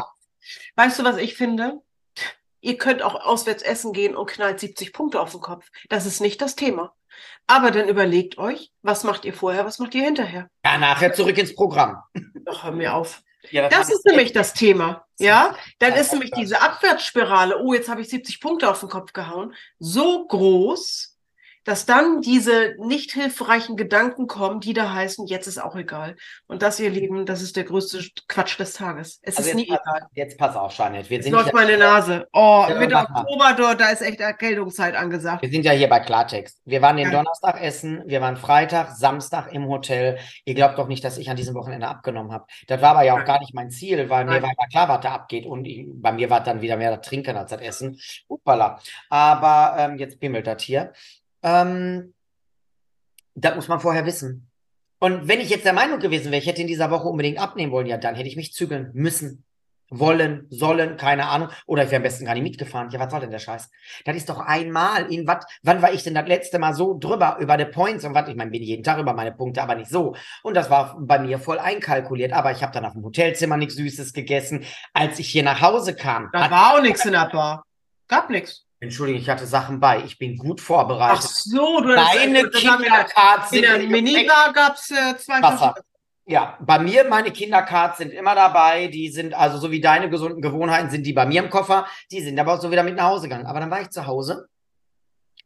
[0.75, 1.79] Weißt du, was ich finde?
[2.61, 5.67] Ihr könnt auch auswärts essen gehen und knallt 70 Punkte auf den Kopf.
[5.89, 6.93] Das ist nicht das Thema.
[7.47, 10.47] Aber dann überlegt euch, was macht ihr vorher, was macht ihr hinterher?
[10.65, 11.97] Ja, nachher zurück ins Programm.
[12.45, 13.21] Doch, hör mir auf.
[13.51, 15.05] Ja, Das fand ist ich nämlich das Thema.
[15.17, 18.89] Ja, dann ist nämlich das- diese Abwärtsspirale, oh, jetzt habe ich 70 Punkte auf den
[18.89, 21.08] Kopf gehauen, so groß,
[21.65, 26.15] dass dann diese nicht hilfreichen Gedanken kommen, die da heißen, jetzt ist auch egal.
[26.47, 29.19] Und das, ihr Lieben, das ist der größte Quatsch des Tages.
[29.21, 29.99] Es Also ist nie jetzt, egal.
[30.01, 31.09] pass, jetzt pass auf, Janet.
[31.09, 32.27] Wir sind, läuft meine Nase.
[32.33, 33.03] Oh, Ja.
[33.03, 35.41] Oktober dort, da ist echt Erkältungszeit angesagt.
[35.41, 36.59] wir sind ja hier bei Klartext.
[36.65, 37.17] Wir waren den Ja.
[37.17, 40.17] Donnerstag essen, wir waren Freitag, Samstag im Hotel.
[40.45, 42.45] Ihr glaubt doch nicht, dass ich an diesem Wochenende abgenommen habe.
[42.67, 43.27] Das war aber ja auch Nein.
[43.27, 44.43] gar nicht mein Ziel, weil mir Nein.
[44.43, 45.45] war ja klar, was da abgeht.
[45.45, 47.99] Und ich, bei mir war dann wieder mehr das Trinken als das Essen.
[48.27, 48.79] Uppala.
[49.09, 50.93] Aber ähm, jetzt bimmelt das hier.
[51.43, 52.13] Ähm,
[53.35, 54.49] das muss man vorher wissen.
[54.99, 57.71] Und wenn ich jetzt der Meinung gewesen wäre, ich hätte in dieser Woche unbedingt abnehmen
[57.71, 59.45] wollen, ja, dann hätte ich mich zügeln müssen.
[59.91, 61.49] Wollen, sollen, keine Ahnung.
[61.65, 62.91] Oder ich wäre am besten gar nicht mitgefahren.
[62.91, 63.71] Ja, was soll denn der Scheiß?
[64.05, 67.37] Das ist doch einmal in was, wann war ich denn das letzte Mal so drüber
[67.39, 68.29] über die Points und was?
[68.29, 70.15] Ich meine, bin jeden Tag über meine Punkte, aber nicht so.
[70.43, 72.33] Und das war bei mir voll einkalkuliert.
[72.33, 74.63] Aber ich habe dann auf dem Hotelzimmer nichts Süßes gegessen.
[74.93, 77.63] Als ich hier nach Hause kam, Da war auch nichts in der Bar.
[78.07, 78.68] Gab nichts.
[78.81, 80.03] Entschuldigung, ich hatte Sachen bei.
[80.05, 81.23] Ich bin gut Ach vorbereitet.
[81.23, 84.03] so, du hast Deine in der- Kindercards In sind der im Gepäck.
[84.03, 85.75] Minibar gab's äh, zwei Wasser.
[86.25, 88.87] Ja, bei mir, meine Kindercards sind immer dabei.
[88.87, 91.87] Die sind, also so wie deine gesunden Gewohnheiten, sind die bei mir im Koffer.
[92.11, 93.47] Die sind aber auch so wieder mit nach Hause gegangen.
[93.47, 94.47] Aber dann war ich zu Hause.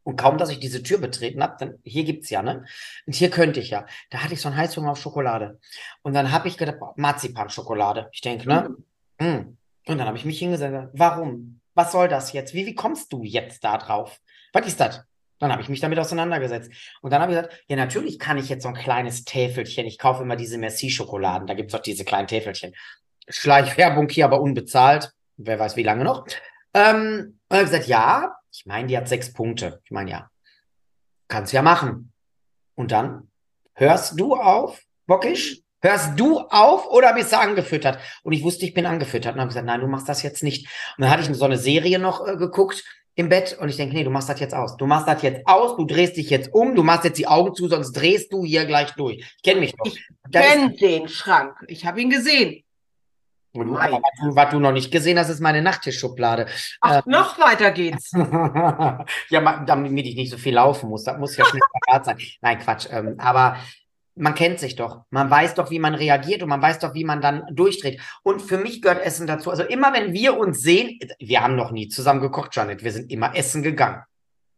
[0.03, 2.65] Und kaum, dass ich diese Tür betreten habe, dann, hier gibt's ja, ne?
[3.07, 3.85] Und hier könnte ich ja.
[4.09, 5.57] Da hatte ich so einen Heißhunger auf Schokolade.
[6.01, 8.09] Und dann habe ich gedacht, Marzipan-Schokolade.
[8.11, 8.75] Ich denke, ne?
[9.19, 9.57] Mm.
[9.87, 10.89] Und dann habe ich mich hingesetzt.
[10.93, 11.61] Warum?
[11.75, 12.53] Was soll das jetzt?
[12.53, 14.19] Wie, wie kommst du jetzt da drauf?
[14.51, 15.01] Was ist das?
[15.39, 16.71] Dann habe ich mich damit auseinandergesetzt.
[17.01, 19.85] Und dann habe ich gesagt, ja, natürlich kann ich jetzt so ein kleines Täfelchen.
[19.85, 21.47] Ich kaufe immer diese Merci-Schokoladen.
[21.47, 22.73] Da gibt's doch diese kleinen Täfelchen.
[23.27, 25.11] Schleichwerbung hier, aber unbezahlt.
[25.37, 26.25] Wer weiß, wie lange noch.
[26.73, 29.81] Ähm, und habe gesagt, ja, ich meine, die hat sechs Punkte.
[29.83, 30.29] Ich meine, ja,
[31.27, 32.13] kannst ja machen.
[32.75, 33.29] Und dann
[33.73, 35.62] hörst du auf, Bockisch?
[35.83, 37.99] Hörst du auf oder bist du angefüttert?
[38.23, 39.33] Und ich wusste, ich bin angefüttert.
[39.35, 40.65] Und habe gesagt, nein, du machst das jetzt nicht.
[40.97, 42.83] Und dann hatte ich so eine Serie noch äh, geguckt
[43.15, 44.77] im Bett und ich denke, nee, du machst das jetzt aus.
[44.77, 47.53] Du machst das jetzt aus, du drehst dich jetzt um, du machst jetzt die Augen
[47.53, 49.17] zu, sonst drehst du hier gleich durch.
[49.37, 49.85] Ich kenne mich doch.
[49.85, 51.53] Ich Das ist- Kenn den Schrank.
[51.67, 52.63] Ich habe ihn gesehen.
[53.55, 56.47] Und du, aber was du, noch nicht gesehen hast, ist meine Nachttischschublade.
[56.81, 57.01] Ach, Ähm.
[57.05, 58.09] noch weiter geht's.
[59.29, 61.03] ja, damit ich nicht so viel laufen muss.
[61.03, 62.17] Das muss ja schnell parat sein.
[62.41, 62.87] Nein, Quatsch.
[62.89, 63.57] Ähm, aber
[64.15, 65.01] man kennt sich doch.
[65.09, 67.99] Man weiß doch, wie man reagiert und man weiß doch, wie man dann durchdreht.
[68.21, 69.49] Und für mich gehört Essen dazu.
[69.49, 72.83] Also immer, wenn wir uns sehen, wir haben noch nie zusammen gekocht, Janet.
[72.83, 74.03] Wir sind immer essen gegangen.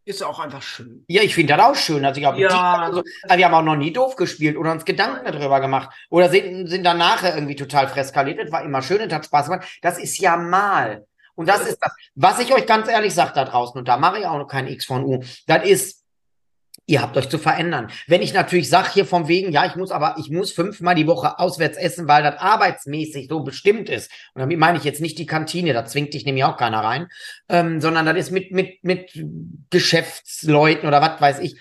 [0.08, 1.04] Ist auch einfach schön.
[1.08, 2.06] Ja, ich finde das auch schön.
[2.06, 2.76] Also ich glaube, Ja.
[2.80, 5.90] also, aber wir haben auch noch nie doof gespielt oder uns Gedanken darüber gemacht.
[6.10, 8.40] Oder sind, sind dann nachher irgendwie total freskaliert.
[8.40, 9.68] Das war immer schön, das hat Spaß gemacht.
[9.82, 11.06] Das ist ja mal.
[11.34, 14.20] Und das ist das, was ich euch ganz ehrlich sage da draußen, und da mache
[14.20, 16.05] ich auch noch kein X von U, das ist,
[16.88, 17.92] ihr habt euch zu verändern.
[18.08, 21.08] Wenn ich natürlich sage hier vom wegen, ja, ich muss aber, ich muss fünfmal die
[21.08, 24.12] Woche auswärts essen, weil das arbeitsmäßig so bestimmt ist.
[24.34, 27.08] Und damit meine ich jetzt nicht die Kantine, da zwingt dich nämlich auch keiner rein,
[27.50, 29.12] ähm, sondern das ist mit, mit, mit
[29.70, 31.60] Geschäftsleuten oder was weiß ich.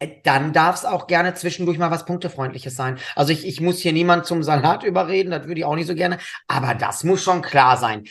[0.00, 2.98] Äh, Dann darf es auch gerne zwischendurch mal was Punktefreundliches sein.
[3.14, 5.94] Also ich, ich muss hier niemand zum Salat überreden, das würde ich auch nicht so
[5.94, 6.18] gerne.
[6.48, 8.04] Aber das muss schon klar sein.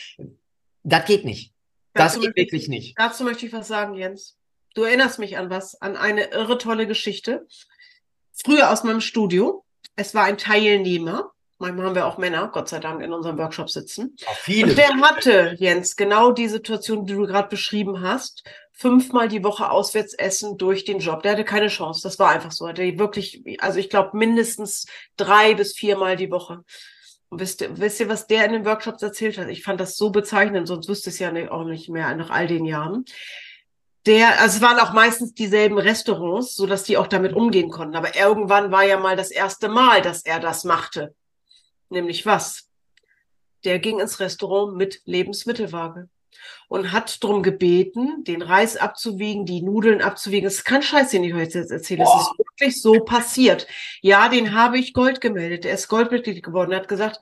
[0.83, 1.53] Das geht nicht.
[1.93, 2.97] Das Dazu geht wirklich nicht.
[2.97, 4.37] Dazu möchte ich was sagen, Jens.
[4.77, 7.47] Du erinnerst mich an was, an eine irre tolle Geschichte.
[8.31, 9.65] Früher aus meinem Studio.
[9.95, 11.31] Es war ein Teilnehmer.
[11.57, 14.15] Manchmal haben wir auch Männer, Gott sei Dank, in unserem Workshop sitzen.
[14.35, 14.69] Viele.
[14.69, 18.43] Und der hatte, Jens, genau die Situation, die du gerade beschrieben hast.
[18.71, 21.23] Fünfmal die Woche auswärts essen durch den Job.
[21.23, 22.01] Der hatte keine Chance.
[22.03, 22.65] Das war einfach so.
[22.65, 24.85] Er hatte wirklich, also ich glaube, mindestens
[25.15, 26.63] drei bis viermal die Woche.
[27.29, 29.49] Und wisst ihr, wisst ihr, was der in den Workshops erzählt hat?
[29.49, 32.29] Ich fand das so bezeichnend, sonst wüsste ich es ja nicht, auch nicht mehr nach
[32.29, 33.05] all den Jahren.
[34.07, 37.97] Der, also es waren auch meistens dieselben Restaurants, so dass die auch damit umgehen konnten.
[37.97, 41.13] Aber irgendwann war ja mal das erste Mal, dass er das machte.
[41.89, 42.69] Nämlich was?
[43.65, 46.07] Der ging ins Restaurant mit Lebensmittelwaage
[46.69, 50.47] und hat drum gebeten, den Reis abzuwiegen, die Nudeln abzuwiegen.
[50.47, 52.03] Es ist kein Scheiß, den ich euch jetzt erzähle.
[52.03, 53.67] Es ist wirklich so passiert.
[54.01, 55.65] Ja, den habe ich Gold gemeldet.
[55.65, 56.71] Er ist Goldmitglied geworden.
[56.71, 57.19] Er hat gesagt,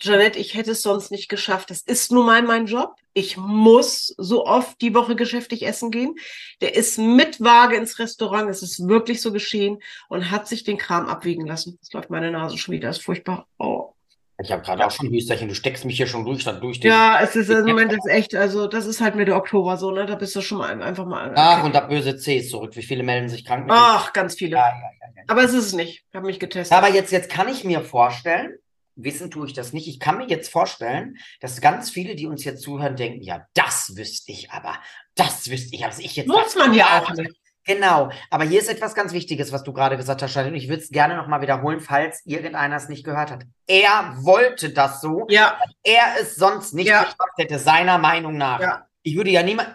[0.00, 1.70] Janette, ich hätte es sonst nicht geschafft.
[1.70, 2.94] Das ist nun mal mein Job.
[3.12, 6.14] Ich muss so oft die Woche geschäftlich essen gehen.
[6.60, 8.50] Der ist mit Waage ins Restaurant.
[8.50, 9.78] Es ist wirklich so geschehen
[10.08, 11.78] und hat sich den Kram abwiegen lassen.
[11.80, 12.88] Jetzt läuft meine Nase schon wieder.
[12.88, 13.46] Das ist furchtbar.
[13.58, 13.92] Oh.
[14.38, 16.90] Ich habe gerade auch schon Hüsterchen, du steckst mich hier schon durch, dann durch den.
[16.90, 20.04] Ja, es ist im Moment ist echt, also das ist halt Mitte Oktober so, ne?
[20.04, 21.32] Da bist du schon mal einfach mal.
[21.36, 22.76] Ach, und das böse C ist zurück.
[22.76, 23.66] Wie viele melden sich krank?
[23.70, 24.56] Ach, ganz viele.
[24.56, 24.74] Ja, ja,
[25.16, 25.22] ja.
[25.28, 26.04] Aber es ist es nicht.
[26.10, 26.76] Ich habe mich getestet.
[26.76, 28.58] Aber jetzt, jetzt kann ich mir vorstellen,
[28.96, 32.44] wissen tue ich das nicht, ich kann mir jetzt vorstellen, dass ganz viele, die uns
[32.44, 34.74] jetzt zuhören, denken, ja, das wüsste ich aber,
[35.14, 36.26] das wüsste ich, was ich jetzt.
[36.26, 37.36] Muss man ja auch nicht.
[37.66, 40.68] Genau, aber hier ist etwas ganz Wichtiges, was du gerade gesagt hast, Janine, und ich
[40.68, 43.44] würde es gerne nochmal wiederholen, falls irgendeiner es nicht gehört hat.
[43.66, 47.00] Er wollte das so, Ja, er es sonst nicht Ja.
[47.02, 48.60] geschafft hätte, seiner Meinung nach.
[48.60, 48.86] Ja.
[49.02, 49.74] Ich würde ja niemand.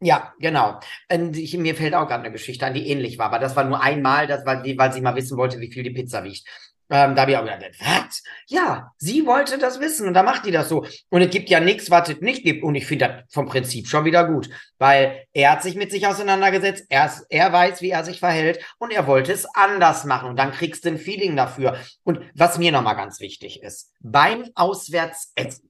[0.00, 0.78] Ja, genau.
[1.10, 3.64] Und ich, mir fällt auch gerade eine Geschichte an, die ähnlich war, aber das war
[3.64, 6.46] nur einmal, das war weil sie mal wissen wollte, wie viel die Pizza wiegt.
[6.88, 8.22] Ähm, da habe ich auch gedacht, was?
[8.46, 10.86] Ja, sie wollte das wissen und da macht die das so.
[11.10, 12.62] Und es gibt ja nichts, was es nicht gibt.
[12.62, 16.06] Und ich finde das vom Prinzip schon wieder gut, weil er hat sich mit sich
[16.06, 20.28] auseinandergesetzt, er, er weiß, wie er sich verhält und er wollte es anders machen.
[20.28, 21.78] Und dann kriegst du ein Feeling dafür.
[22.04, 25.65] Und was mir nochmal ganz wichtig ist, beim Auswärtsessen,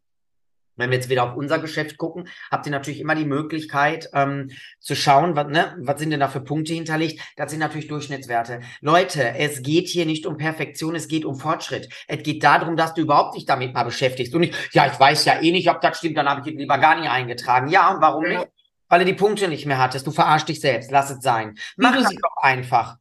[0.76, 4.50] wenn wir jetzt wieder auf unser Geschäft gucken, habt ihr natürlich immer die Möglichkeit ähm,
[4.78, 7.20] zu schauen, was, ne, was sind denn da für Punkte hinterlegt.
[7.36, 8.60] Das sind natürlich Durchschnittswerte.
[8.80, 11.88] Leute, es geht hier nicht um Perfektion, es geht um Fortschritt.
[12.08, 14.34] Es geht darum, dass du überhaupt dich damit mal beschäftigst.
[14.34, 16.58] Und nicht, ja, ich weiß ja eh nicht, ob das stimmt, dann habe ich ihn
[16.58, 17.68] lieber gar nicht eingetragen.
[17.68, 18.46] Ja, und warum nicht?
[18.88, 20.06] Weil du die Punkte nicht mehr hattest.
[20.06, 20.90] Du verarschst dich selbst.
[20.92, 21.56] Lass es sein.
[21.76, 22.96] Mach sie- doch einfach.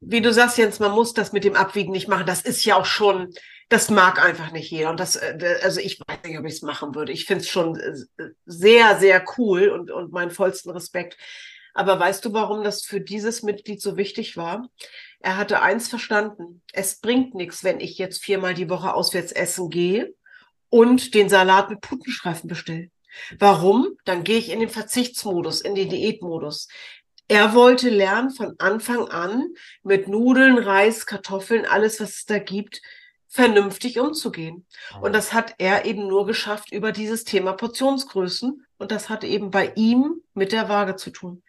[0.00, 2.26] wie du sagst, Jens, man muss das mit dem Abwiegen nicht machen.
[2.26, 3.32] Das ist ja auch schon,
[3.68, 4.90] das mag einfach nicht jeder.
[4.90, 7.12] Und das, äh, also ich weiß nicht, ob ich es machen würde.
[7.12, 7.94] Ich finde es schon äh,
[8.46, 11.16] sehr, sehr cool und, und meinen vollsten Respekt.
[11.74, 14.68] Aber weißt du, warum das für dieses Mitglied so wichtig war?
[15.20, 16.62] Er hatte eins verstanden.
[16.72, 20.14] Es bringt nichts, wenn ich jetzt viermal die Woche auswärts essen gehe
[20.68, 22.90] und den Salat mit Putenstreifen bestelle.
[23.38, 23.96] Warum?
[24.04, 26.68] Dann gehe ich in den Verzichtsmodus, in den Diätmodus.
[27.26, 32.82] Er wollte lernen von Anfang an mit Nudeln, Reis, Kartoffeln, alles, was es da gibt,
[33.34, 34.64] vernünftig umzugehen.
[35.00, 38.64] Und das hat er eben nur geschafft über dieses Thema Portionsgrößen.
[38.78, 41.42] Und das hat eben bei ihm mit der Waage zu tun.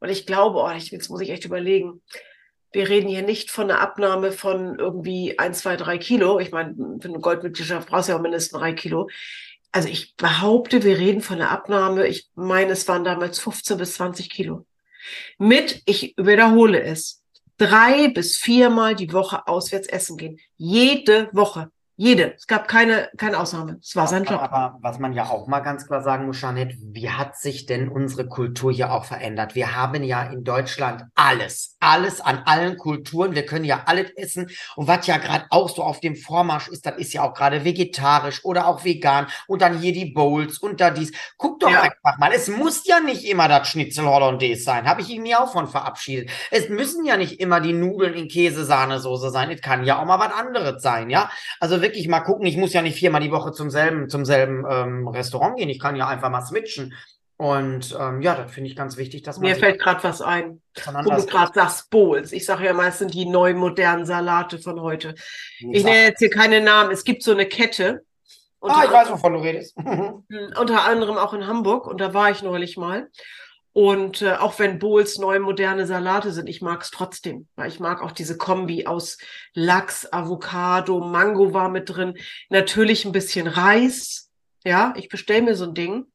[0.00, 2.02] Und ich glaube, oh, ich, jetzt muss ich echt überlegen.
[2.72, 6.40] Wir reden hier nicht von einer Abnahme von irgendwie ein, zwei, drei Kilo.
[6.40, 9.08] Ich meine, für eine Goldmitgliedschaft brauchst du ja auch mindestens drei Kilo.
[9.70, 12.08] Also ich behaupte, wir reden von einer Abnahme.
[12.08, 14.66] Ich meine, es waren damals 15 bis 20 Kilo.
[15.38, 17.19] Mit, ich wiederhole es,
[17.60, 20.40] drei bis viermal die Woche auswärts essen gehen.
[20.56, 21.70] Jede Woche.
[22.00, 22.32] Jede.
[22.34, 23.76] Es gab keine, keine Ausnahme.
[23.82, 24.40] Es war sein Job.
[24.40, 27.90] Aber was man ja auch mal ganz klar sagen muss, Jeanette, wie hat sich denn
[27.90, 29.54] unsere Kultur hier auch verändert?
[29.54, 33.34] Wir haben ja in Deutschland alles, alles an allen Kulturen.
[33.34, 34.48] Wir können ja alles essen.
[34.76, 37.66] Und was ja gerade auch so auf dem Vormarsch ist, das ist ja auch gerade
[37.66, 39.26] vegetarisch oder auch vegan.
[39.46, 41.12] Und dann hier die Bowls und da dies.
[41.36, 41.82] Guck doch Ja.
[41.82, 42.32] einfach mal.
[42.32, 44.88] Es muss ja nicht immer das Schnitzel Hollandaise sein.
[44.88, 46.30] Habe ich mir auch von verabschiedet.
[46.50, 49.50] Es müssen ja nicht immer die Nudeln in Käsesahnesoße sein.
[49.50, 51.28] Es kann ja auch mal was anderes sein, ja?
[51.60, 54.64] Also wirklich mal gucken, ich muss ja nicht viermal die Woche zum selben, zum selben
[54.68, 55.68] ähm, Restaurant gehen.
[55.68, 56.94] Ich kann ja einfach mal switchen.
[57.36, 60.60] Und ähm, ja, das finde ich ganz wichtig, dass man Mir fällt gerade was ein,
[60.84, 62.32] wo du gerade sagst, Bowls.
[62.32, 65.14] Ich sage ja mal, es sind die neuen modernen Salate von heute.
[65.58, 66.90] Ich nenne jetzt hier keine Namen.
[66.90, 68.04] Es gibt so eine Kette.
[68.60, 69.74] Ah, ich weiß, wovon du redest.
[70.58, 73.08] Unter anderem auch in Hamburg und da war ich neulich mal.
[73.72, 77.78] Und äh, auch wenn Bowls neue moderne Salate sind, ich mag es trotzdem, weil ich
[77.78, 79.18] mag auch diese Kombi aus
[79.54, 84.30] Lachs, Avocado, Mango war mit drin, natürlich ein bisschen Reis.
[84.64, 86.06] Ja, ich bestelle mir so ein Ding.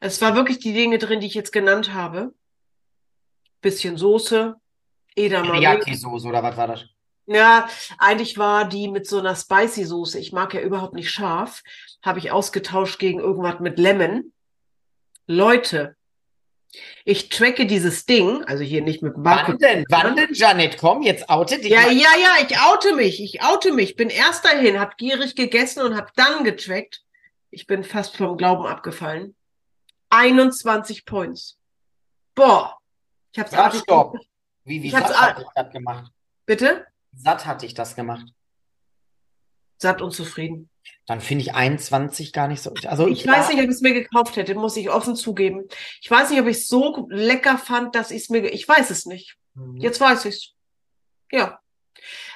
[0.00, 2.32] Es war wirklich die Dinge drin, die ich jetzt genannt habe.
[3.60, 4.56] Bisschen Soße,
[5.16, 5.60] Edamame.
[5.60, 6.84] Teriyaki-Soße oder was war das?
[7.26, 10.18] Ja, eigentlich war die mit so einer Spicy Soße.
[10.18, 11.62] Ich mag ja überhaupt nicht scharf.
[12.02, 14.32] Habe ich ausgetauscht gegen irgendwas mit Lemon.
[15.26, 15.97] Leute,
[17.04, 19.84] ich tracke dieses Ding, also hier nicht mit dem Wann denn?
[19.88, 20.76] Wann denn, Janet?
[20.78, 21.92] Komm, jetzt oute dich Ja, mal.
[21.92, 23.22] ja, ja, ich oute mich.
[23.22, 23.96] Ich oute mich.
[23.96, 27.02] Bin erst dahin, hab gierig gegessen und hab dann getrackt.
[27.50, 29.34] Ich bin fast vom Glauben abgefallen.
[30.10, 31.58] 21 Points.
[32.34, 32.78] Boah.
[33.32, 34.16] Ich hab's artig- stopp.
[34.64, 36.12] Wie, wie Ich satt hat a- dich das gemacht?
[36.46, 36.86] Bitte?
[37.14, 38.26] Satt hatte ich das gemacht.
[39.78, 40.68] Satt und zufrieden.
[41.06, 42.72] Dann finde ich 21 gar nicht so.
[42.86, 45.64] Also Ich weiß nicht, ob ich es mir gekauft hätte, muss ich offen zugeben.
[46.02, 48.90] Ich weiß nicht, ob ich es so lecker fand, dass ich es mir, ich weiß
[48.90, 49.36] es nicht.
[49.54, 49.78] Mhm.
[49.78, 50.52] Jetzt weiß ich's.
[51.32, 51.60] Ja.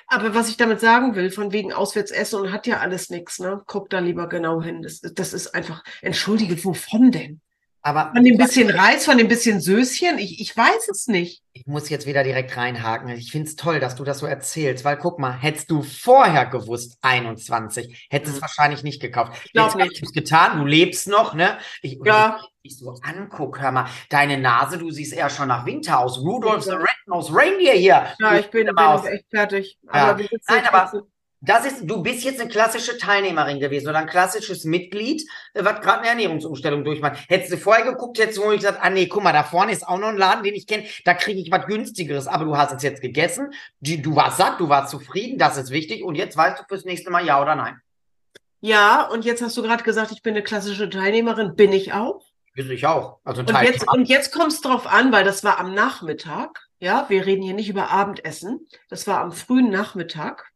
[0.06, 3.38] Aber was ich damit sagen will, von wegen auswärts essen und hat ja alles nichts,
[3.38, 3.62] ne?
[3.66, 4.82] Guck da lieber genau hin.
[4.82, 7.40] Das, das ist einfach, entschuldige, wovon denn?
[7.84, 10.16] Aber Von dem bisschen Reis, von dem bisschen Söschen?
[10.18, 11.42] Ich, ich weiß es nicht.
[11.52, 13.08] ich muss jetzt wieder direkt reinhaken.
[13.10, 16.46] Ich finde es toll, dass du das so erzählst, weil guck mal, hättest du vorher
[16.46, 18.42] gewusst, 21, hättest du es Mhm.
[18.42, 19.32] wahrscheinlich nicht gekauft.
[19.44, 20.00] Ich glaub Jetzt hast nicht.
[20.02, 21.58] du es getan, du lebst noch, ne?
[21.82, 22.38] Ich, Ja.
[22.62, 26.18] ich dich so anguck, hör mal, deine Nase, du siehst eher schon nach Winter aus.
[26.18, 26.76] Rudolph the Ja.
[26.76, 28.06] Red-Nosed Reindeer hier.
[28.20, 29.78] Ja, ich bin, bin echt fertig.
[29.82, 29.90] Ja.
[30.10, 31.02] Aber Nein, aber-
[31.44, 35.80] Das ist, du bist jetzt eine klassische Teilnehmerin gewesen oder ein klassisches Mitglied, äh, was
[35.80, 37.18] gerade eine Ernährungsumstellung durchmacht.
[37.28, 39.86] Hättest du vorher geguckt, hättest du wohl gesagt, ah nee, guck mal, da vorne ist
[39.86, 42.28] auch noch ein Laden, den ich kenne, da kriege ich was günstigeres.
[42.28, 46.04] Aber du hast es jetzt gegessen, du warst satt, du warst zufrieden, das ist wichtig
[46.04, 47.80] und jetzt weißt du fürs nächste Mal ja oder nein.
[48.60, 51.56] ja, und jetzt hast du gerade gesagt, ich bin eine klassische Teilnehmerin.
[51.56, 52.24] Bin ich auch?
[52.54, 53.18] Wüsste ich auch.
[53.24, 56.68] Also Und jetzt, und jetzt kommt es drauf an, weil das war am Nachmittag.
[56.78, 58.68] Ja, wir reden hier nicht über Abendessen.
[58.88, 60.52] Das war am frühen Nachmittag.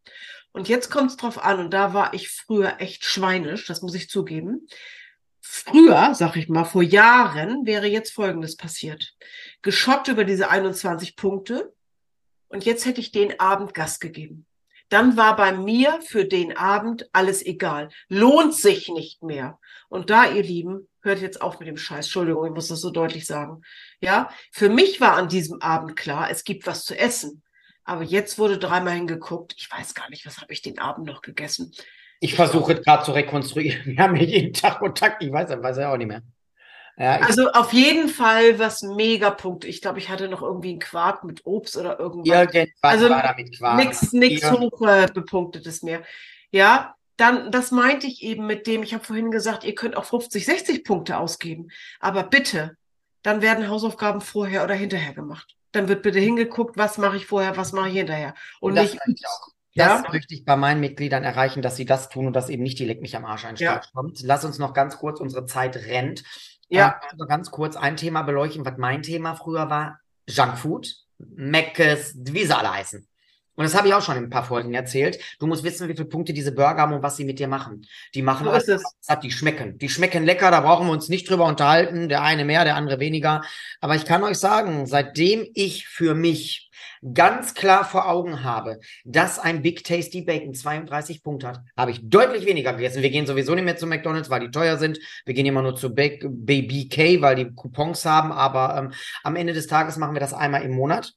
[0.56, 3.94] Und jetzt kommt es drauf an, und da war ich früher echt schweinisch, das muss
[3.94, 4.66] ich zugeben.
[5.42, 9.12] Früher, sag ich mal, vor Jahren wäre jetzt Folgendes passiert.
[9.60, 11.74] Geschockt über diese 21 Punkte.
[12.48, 14.46] Und jetzt hätte ich den Abend Gas gegeben.
[14.88, 17.90] Dann war bei mir für den Abend alles egal.
[18.08, 19.58] Lohnt sich nicht mehr.
[19.90, 22.06] Und da, ihr Lieben, hört jetzt auf mit dem Scheiß.
[22.06, 23.60] Entschuldigung, ich muss das so deutlich sagen.
[24.00, 27.42] Ja, für mich war an diesem Abend klar, es gibt was zu essen.
[27.86, 29.54] Aber jetzt wurde dreimal hingeguckt.
[29.56, 31.72] Ich weiß gar nicht, was habe ich den Abend noch gegessen.
[32.18, 33.96] Ich versuche gerade zu rekonstruieren.
[33.96, 36.22] Wir haben jeden Tag Kontakt, ich weiß, weiß ja auch nicht mehr.
[36.98, 39.64] Ja, Also auf jeden Fall was Megapunkt.
[39.64, 42.54] Ich glaube, ich hatte noch irgendwie einen Quark mit Obst oder irgendwas.
[42.54, 43.76] irgendwas also war damit Quark.
[43.76, 44.58] Nix, nix Ja.
[44.58, 46.02] hoch äh, bepunktetes mehr.
[46.50, 50.04] Ja, dann, das meinte ich eben mit dem, ich habe vorhin gesagt, ihr könnt auch
[50.06, 51.68] 50, 60 Punkte ausgeben.
[52.00, 52.76] Aber bitte,
[53.22, 55.55] dann werden Hausaufgaben vorher oder hinterher gemacht.
[55.72, 58.34] Dann wird bitte hingeguckt, was mache ich vorher, was mache ich hinterher.
[58.60, 59.48] Und, das nicht, möchte ich auch.
[59.74, 62.62] ja, Das möchte ich bei meinen Mitgliedern erreichen, dass sie das tun und dass eben
[62.62, 63.90] nicht die Leck mich am Arsch einstart Ja.
[63.92, 64.20] kommt.
[64.22, 66.22] Lass uns noch ganz kurz, unsere Zeit rennt.
[66.68, 66.98] Ja.
[67.02, 70.00] Ähm, also ganz kurz ein Thema beleuchten, was mein Thema früher war.
[70.28, 73.06] Junkfood, Meckes, wie sie alle heißen.
[73.56, 75.18] Und das habe ich auch schon in ein paar Folgen erzählt.
[75.40, 77.86] Du musst wissen, wie viele Punkte diese Burger haben und was sie mit dir machen.
[78.14, 78.82] Die machen So ist es.
[79.00, 79.78] satt, die schmecken.
[79.78, 82.08] Die schmecken lecker, da brauchen wir uns nicht drüber unterhalten.
[82.08, 83.42] Der eine mehr, der andere weniger.
[83.80, 86.70] Aber ich kann euch sagen, seitdem ich für mich
[87.14, 92.00] ganz klar vor Augen habe, dass ein Big Tasty Bacon 32 Punkte hat, habe ich
[92.02, 93.02] deutlich weniger gegessen.
[93.02, 94.98] Wir gehen sowieso nicht mehr zu McDonalds, weil die teuer sind.
[95.24, 98.32] Wir gehen immer nur zu BBK, weil die Coupons haben.
[98.32, 98.92] Aber ähm,
[99.22, 101.14] am Ende des Tages machen wir das einmal im Monat.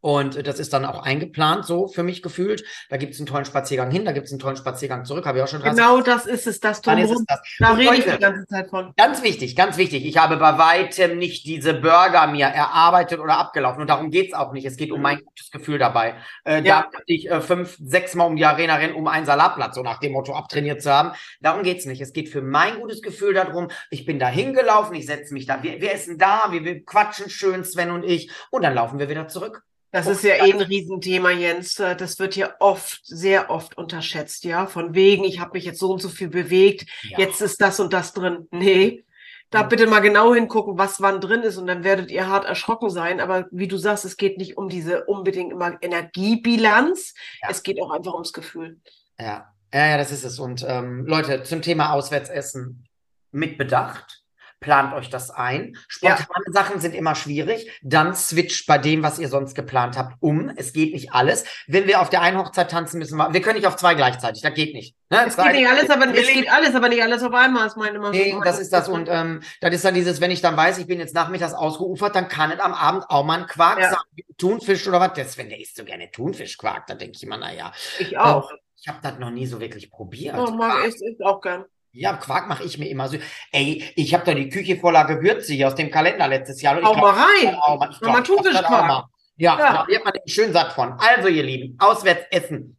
[0.00, 2.64] Und das ist dann auch eingeplant, so für mich gefühlt.
[2.90, 5.26] Da gibt es einen tollen Spaziergang hin, da gibt es einen tollen Spaziergang zurück.
[5.26, 7.40] Habe ich auch schon 30 genau das ist es, das dann ist es das.
[7.58, 8.92] Da Und rede ich die ganze Zeit von.
[8.96, 10.04] Ganz wichtig, ganz wichtig.
[10.04, 13.80] Ich habe bei weitem nicht diese Burger mir erarbeitet oder abgelaufen.
[13.80, 14.64] Und darum geht's auch nicht.
[14.64, 16.14] Es geht um mein gutes Gefühl dabei.
[16.44, 16.88] Äh, Ja.
[16.90, 20.00] Da ich äh, fünf, sechs Mal um die Arena rennen, um einen Salatplatz, so nach
[20.00, 21.12] dem Motto abtrainiert zu haben.
[21.40, 22.00] Darum geht's nicht.
[22.00, 25.62] Es geht für mein gutes Gefühl darum, ich bin da hingelaufen, ich setze mich da.
[25.62, 28.30] Wir, wir essen da, wir, wir quatschen schön, Sven und ich.
[28.50, 29.62] Und dann laufen wir wieder zurück.
[29.96, 31.74] Das ist ja eh ein Riesenthema, Jens.
[31.76, 34.66] Das wird ja oft, sehr oft unterschätzt, ja.
[34.66, 37.18] Von wegen, ich habe mich jetzt so und so viel bewegt, Ja.
[37.20, 38.46] jetzt ist das und das drin.
[38.50, 39.04] Nee.
[39.50, 39.68] Da Mhm.
[39.68, 43.20] bitte mal genau hingucken, was wann drin ist und dann werdet ihr hart erschrocken sein.
[43.20, 47.14] Aber wie du sagst, es geht nicht um diese unbedingt immer Energiebilanz.
[47.42, 47.48] Ja.
[47.50, 48.80] Es geht auch einfach ums Gefühl.
[49.18, 50.38] Ja, ja, ja, das ist es.
[50.38, 52.86] Und ähm, Leute, zum Thema Auswärtsessen
[53.32, 54.24] mit Bedacht.
[54.60, 55.76] Plant euch das ein.
[55.88, 57.70] Spontane Sachen sind immer schwierig.
[57.82, 60.50] Dann switcht bei dem, was ihr sonst geplant habt, um.
[60.56, 61.44] Es geht nicht alles.
[61.66, 64.42] Wenn wir auf der einen Hochzeit tanzen, müssen wir, wir können nicht auf zwei gleichzeitig,
[64.42, 64.94] das geht nicht.
[65.10, 65.24] Ne?
[65.26, 67.98] Es geht nicht alles, aber es geht alles, aber nicht alles auf einmal, ist meine
[68.10, 68.88] Nee, das ist das.
[68.88, 72.14] Und ähm, das ist dann dieses, wenn ich dann weiß, ich bin jetzt nachmittags ausgeufert,
[72.16, 73.90] dann kann es am Abend auch mal ein Quark Ja.
[73.90, 74.24] sein.
[74.38, 75.12] Thunfisch oder was.
[75.14, 76.86] Der Sven, der isst so gerne Thunfischquark.
[76.86, 77.72] Da denke ich immer, naja.
[77.98, 78.50] Ich auch.
[78.78, 80.36] Ich habe das noch nie so wirklich probiert.
[80.38, 81.64] Oh, mag ich, ich auch gern.
[81.96, 83.16] Ja, Quark mache ich mir immer so.
[83.52, 86.78] Ey, ich habe da die Küche voller Gewürze hier aus dem Kalender letztes Jahr.
[86.78, 87.54] Glaub, mal rein.
[87.54, 89.04] auch mal, ich glaub, ich auch mal.
[89.38, 89.72] Ja, Ja.
[89.72, 90.92] da wird man schön satt von.
[90.98, 92.76] Also, ihr Lieben, auswärts essen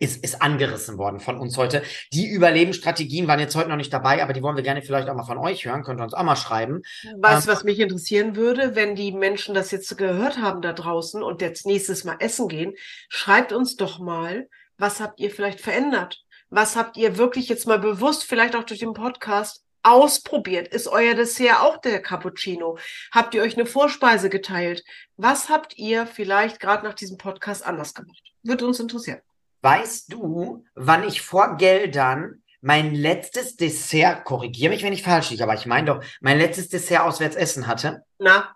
[0.00, 1.82] ist, ist angerissen worden von uns heute.
[2.12, 5.14] Die Überlebensstrategien waren jetzt heute noch nicht dabei, aber die wollen wir gerne vielleicht auch
[5.14, 5.82] mal von euch hören.
[5.82, 6.82] Könnt ihr uns auch mal schreiben.
[7.02, 11.22] Du, Ähm, was mich interessieren würde, wenn die Menschen das jetzt gehört haben da draußen
[11.22, 12.74] und jetzt nächstes Mal essen gehen?
[13.08, 16.22] Schreibt uns doch mal, was habt ihr vielleicht verändert?
[16.50, 20.68] Was habt ihr wirklich jetzt mal bewusst, vielleicht auch durch den Podcast, ausprobiert?
[20.68, 22.78] Ist euer Dessert auch der Cappuccino?
[23.12, 24.82] Habt ihr euch eine Vorspeise geteilt?
[25.16, 28.22] Was habt ihr vielleicht gerade nach diesem Podcast anders gemacht?
[28.42, 29.20] Würde uns interessieren.
[29.62, 35.42] Weißt du, wann ich vor Geldern mein letztes Dessert, korrigiere mich, wenn ich falsch liege,
[35.44, 38.04] aber ich meine doch, mein letztes Dessert auswärts essen hatte?
[38.18, 38.54] Na,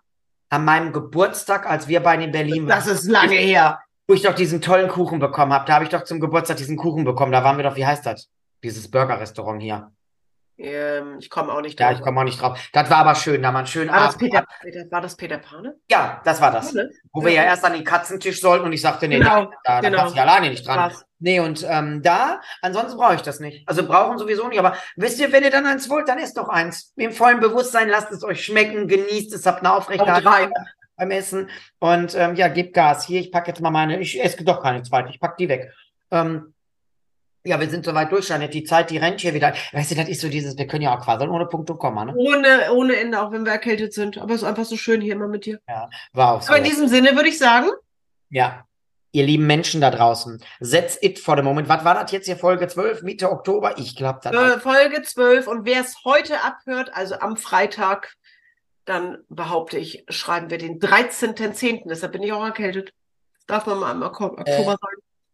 [0.49, 2.95] An meinem Geburtstag, als wir beide in Berlin das waren.
[2.95, 3.79] ist lange her.
[4.07, 5.65] Wo ich doch diesen tollen Kuchen bekommen habe.
[5.65, 7.31] Da habe ich doch zum Geburtstag diesen Kuchen bekommen.
[7.31, 8.29] Da waren wir doch, wie heißt das?
[8.63, 9.91] Dieses Burger-Restaurant hier.
[10.55, 11.97] Ähm, ich komme auch nicht Ja, drauf.
[11.97, 12.59] ich komme auch nicht drauf.
[12.73, 14.17] Das war aber schön, da war ein schönen War das.
[14.17, 15.75] Peter, Peter, war das Peter Pane?
[15.89, 16.73] Ja, das war das.
[16.73, 16.91] Ne?
[17.11, 19.89] Wo wir ja erst an den Katzentisch sollten und ich sagte, nee, Genau, da, da
[19.89, 20.03] genau.
[20.03, 20.91] passt ich alleine nicht dran.
[20.91, 21.05] Was?
[21.19, 23.67] Nee, und ähm, da, ansonsten brauche ich das nicht.
[23.67, 24.59] Also brauchen sowieso nicht.
[24.59, 26.93] Aber wisst ihr, wenn ihr dann eins wollt, dann esst doch eins.
[26.97, 30.49] Im vollen Bewusstsein, lasst es euch schmecken, genießt es, habt eine Auf Aufrechterhaltung drei.
[30.95, 31.49] Beim Essen.
[31.79, 33.05] Und ähm, ja, gebt Gas.
[33.05, 35.71] Hier, ich packe jetzt mal meine, ich esse doch keine zweite, ich pack die weg.
[36.11, 36.53] Ähm,
[37.45, 38.53] ja, wir sind soweit durch, Janet.
[38.53, 39.53] Die Zeit, die rennt hier wieder.
[39.73, 42.05] Weißt du, das ist so dieses, wir können ja auch quasseln ohne Punkt und Komma,
[42.05, 42.13] ne?
[42.15, 44.17] Ohne, ohne Ende, auch wenn wir erkältet sind.
[44.17, 45.59] Aber es ist einfach so schön hier immer mit dir.
[46.13, 46.49] War auch so.
[46.49, 47.67] Aber in diesem Sinne würde ich sagen,
[48.29, 48.65] Ja.
[49.15, 51.69] Ihr lieben Menschen da draußen, setz it for the moment.
[51.69, 53.77] Was war das jetzt hier, Folge 12, Mitte Oktober?
[53.77, 58.15] Ich glaube, das äh, Folge 12 und wer es heute abhört, also am Freitag,
[58.85, 61.83] dann behaupte ich, schreiben wir den 13.10.
[61.87, 62.91] Deshalb bin ich auch erkältet.
[63.47, 64.77] Darf man mal im Oktober Äh, sagen.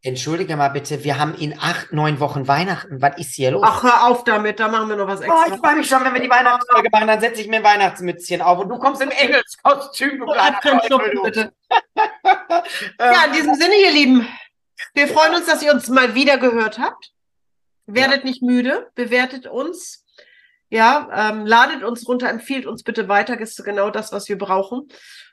[0.02, 3.02] Entschuldige mal bitte, wir haben in acht, neun Wochen Weihnachten.
[3.02, 3.64] Was ist hier los?
[3.66, 5.48] Ach, hör auf damit, da machen wir noch was Oh, extra.
[5.54, 8.42] ich freue mich schon, wenn wir die Weihnachtsfolge machen, dann setze ich mir ein Weihnachtsmützchen
[8.42, 11.52] auf und du kommst im Engelskostüm, du Oh, kleiner bitte.
[13.00, 14.28] Ja, in diesem Sinne, ihr Lieben,
[14.94, 17.12] wir freuen uns, dass ihr uns mal wieder gehört habt.
[17.86, 20.06] Werdet nicht müde, bewertet uns.
[20.70, 24.38] Ja, ähm, ladet uns runter, empfiehlt uns bitte weiter, das ist genau das, was wir
[24.38, 24.88] brauchen.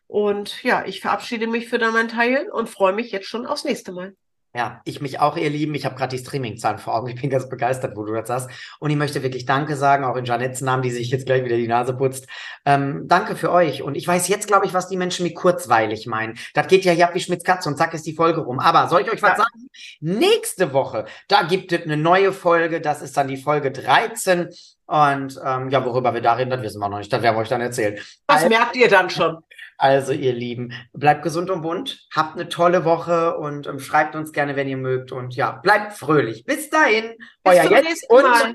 [0.07, 3.92] Und ja, ich verabschiede mich für mein Teil und freue mich jetzt schon aufs nächste
[3.92, 4.14] Mal.
[4.55, 5.75] Ja, ich mich auch, ihr Lieben.
[5.75, 7.09] Ich habe gerade die Streaming-Zahlen vor Augen.
[7.09, 8.49] Ich bin ganz begeistert, wo du das sagst.
[8.79, 11.59] Und ich möchte wirklich Danke sagen, auch in Janettes Namen, die sich jetzt gleich wieder
[11.59, 12.27] die Nase putzt.
[12.64, 13.83] Ähm, danke für euch.
[13.83, 16.38] Und ich weiß jetzt, glaube ich, was die Menschen mit kurzweilig meinen.
[16.55, 18.59] Das geht ja hier ab wie Schmitz Katze und zack ist die Folge rum.
[18.59, 19.37] Aber soll ich euch was Ja.
[19.44, 19.68] sagen?
[20.01, 22.81] Nächste Woche, da gibt es eine neue Folge.
[22.81, 24.49] Das ist dann die Folge 13.
[24.87, 27.12] Und ähm, ja, worüber wir da reden, das wissen wir noch nicht.
[27.12, 27.96] Das werden wir euch dann erzählen.
[28.27, 29.38] Das Also- merkt ihr dann schon.
[29.79, 34.33] also, ihr Lieben, bleibt gesund und bunt, habt eine tolle Woche und ähm, schreibt uns
[34.33, 35.11] gerne, wenn ihr mögt.
[35.12, 36.44] Und ja, bleibt fröhlich.
[36.44, 38.55] Bis dahin, Bis euer Jetzt und Mal.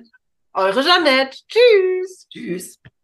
[0.53, 1.37] Eure Jeanette.
[1.47, 2.27] Tschüss.
[2.29, 2.80] tschüss.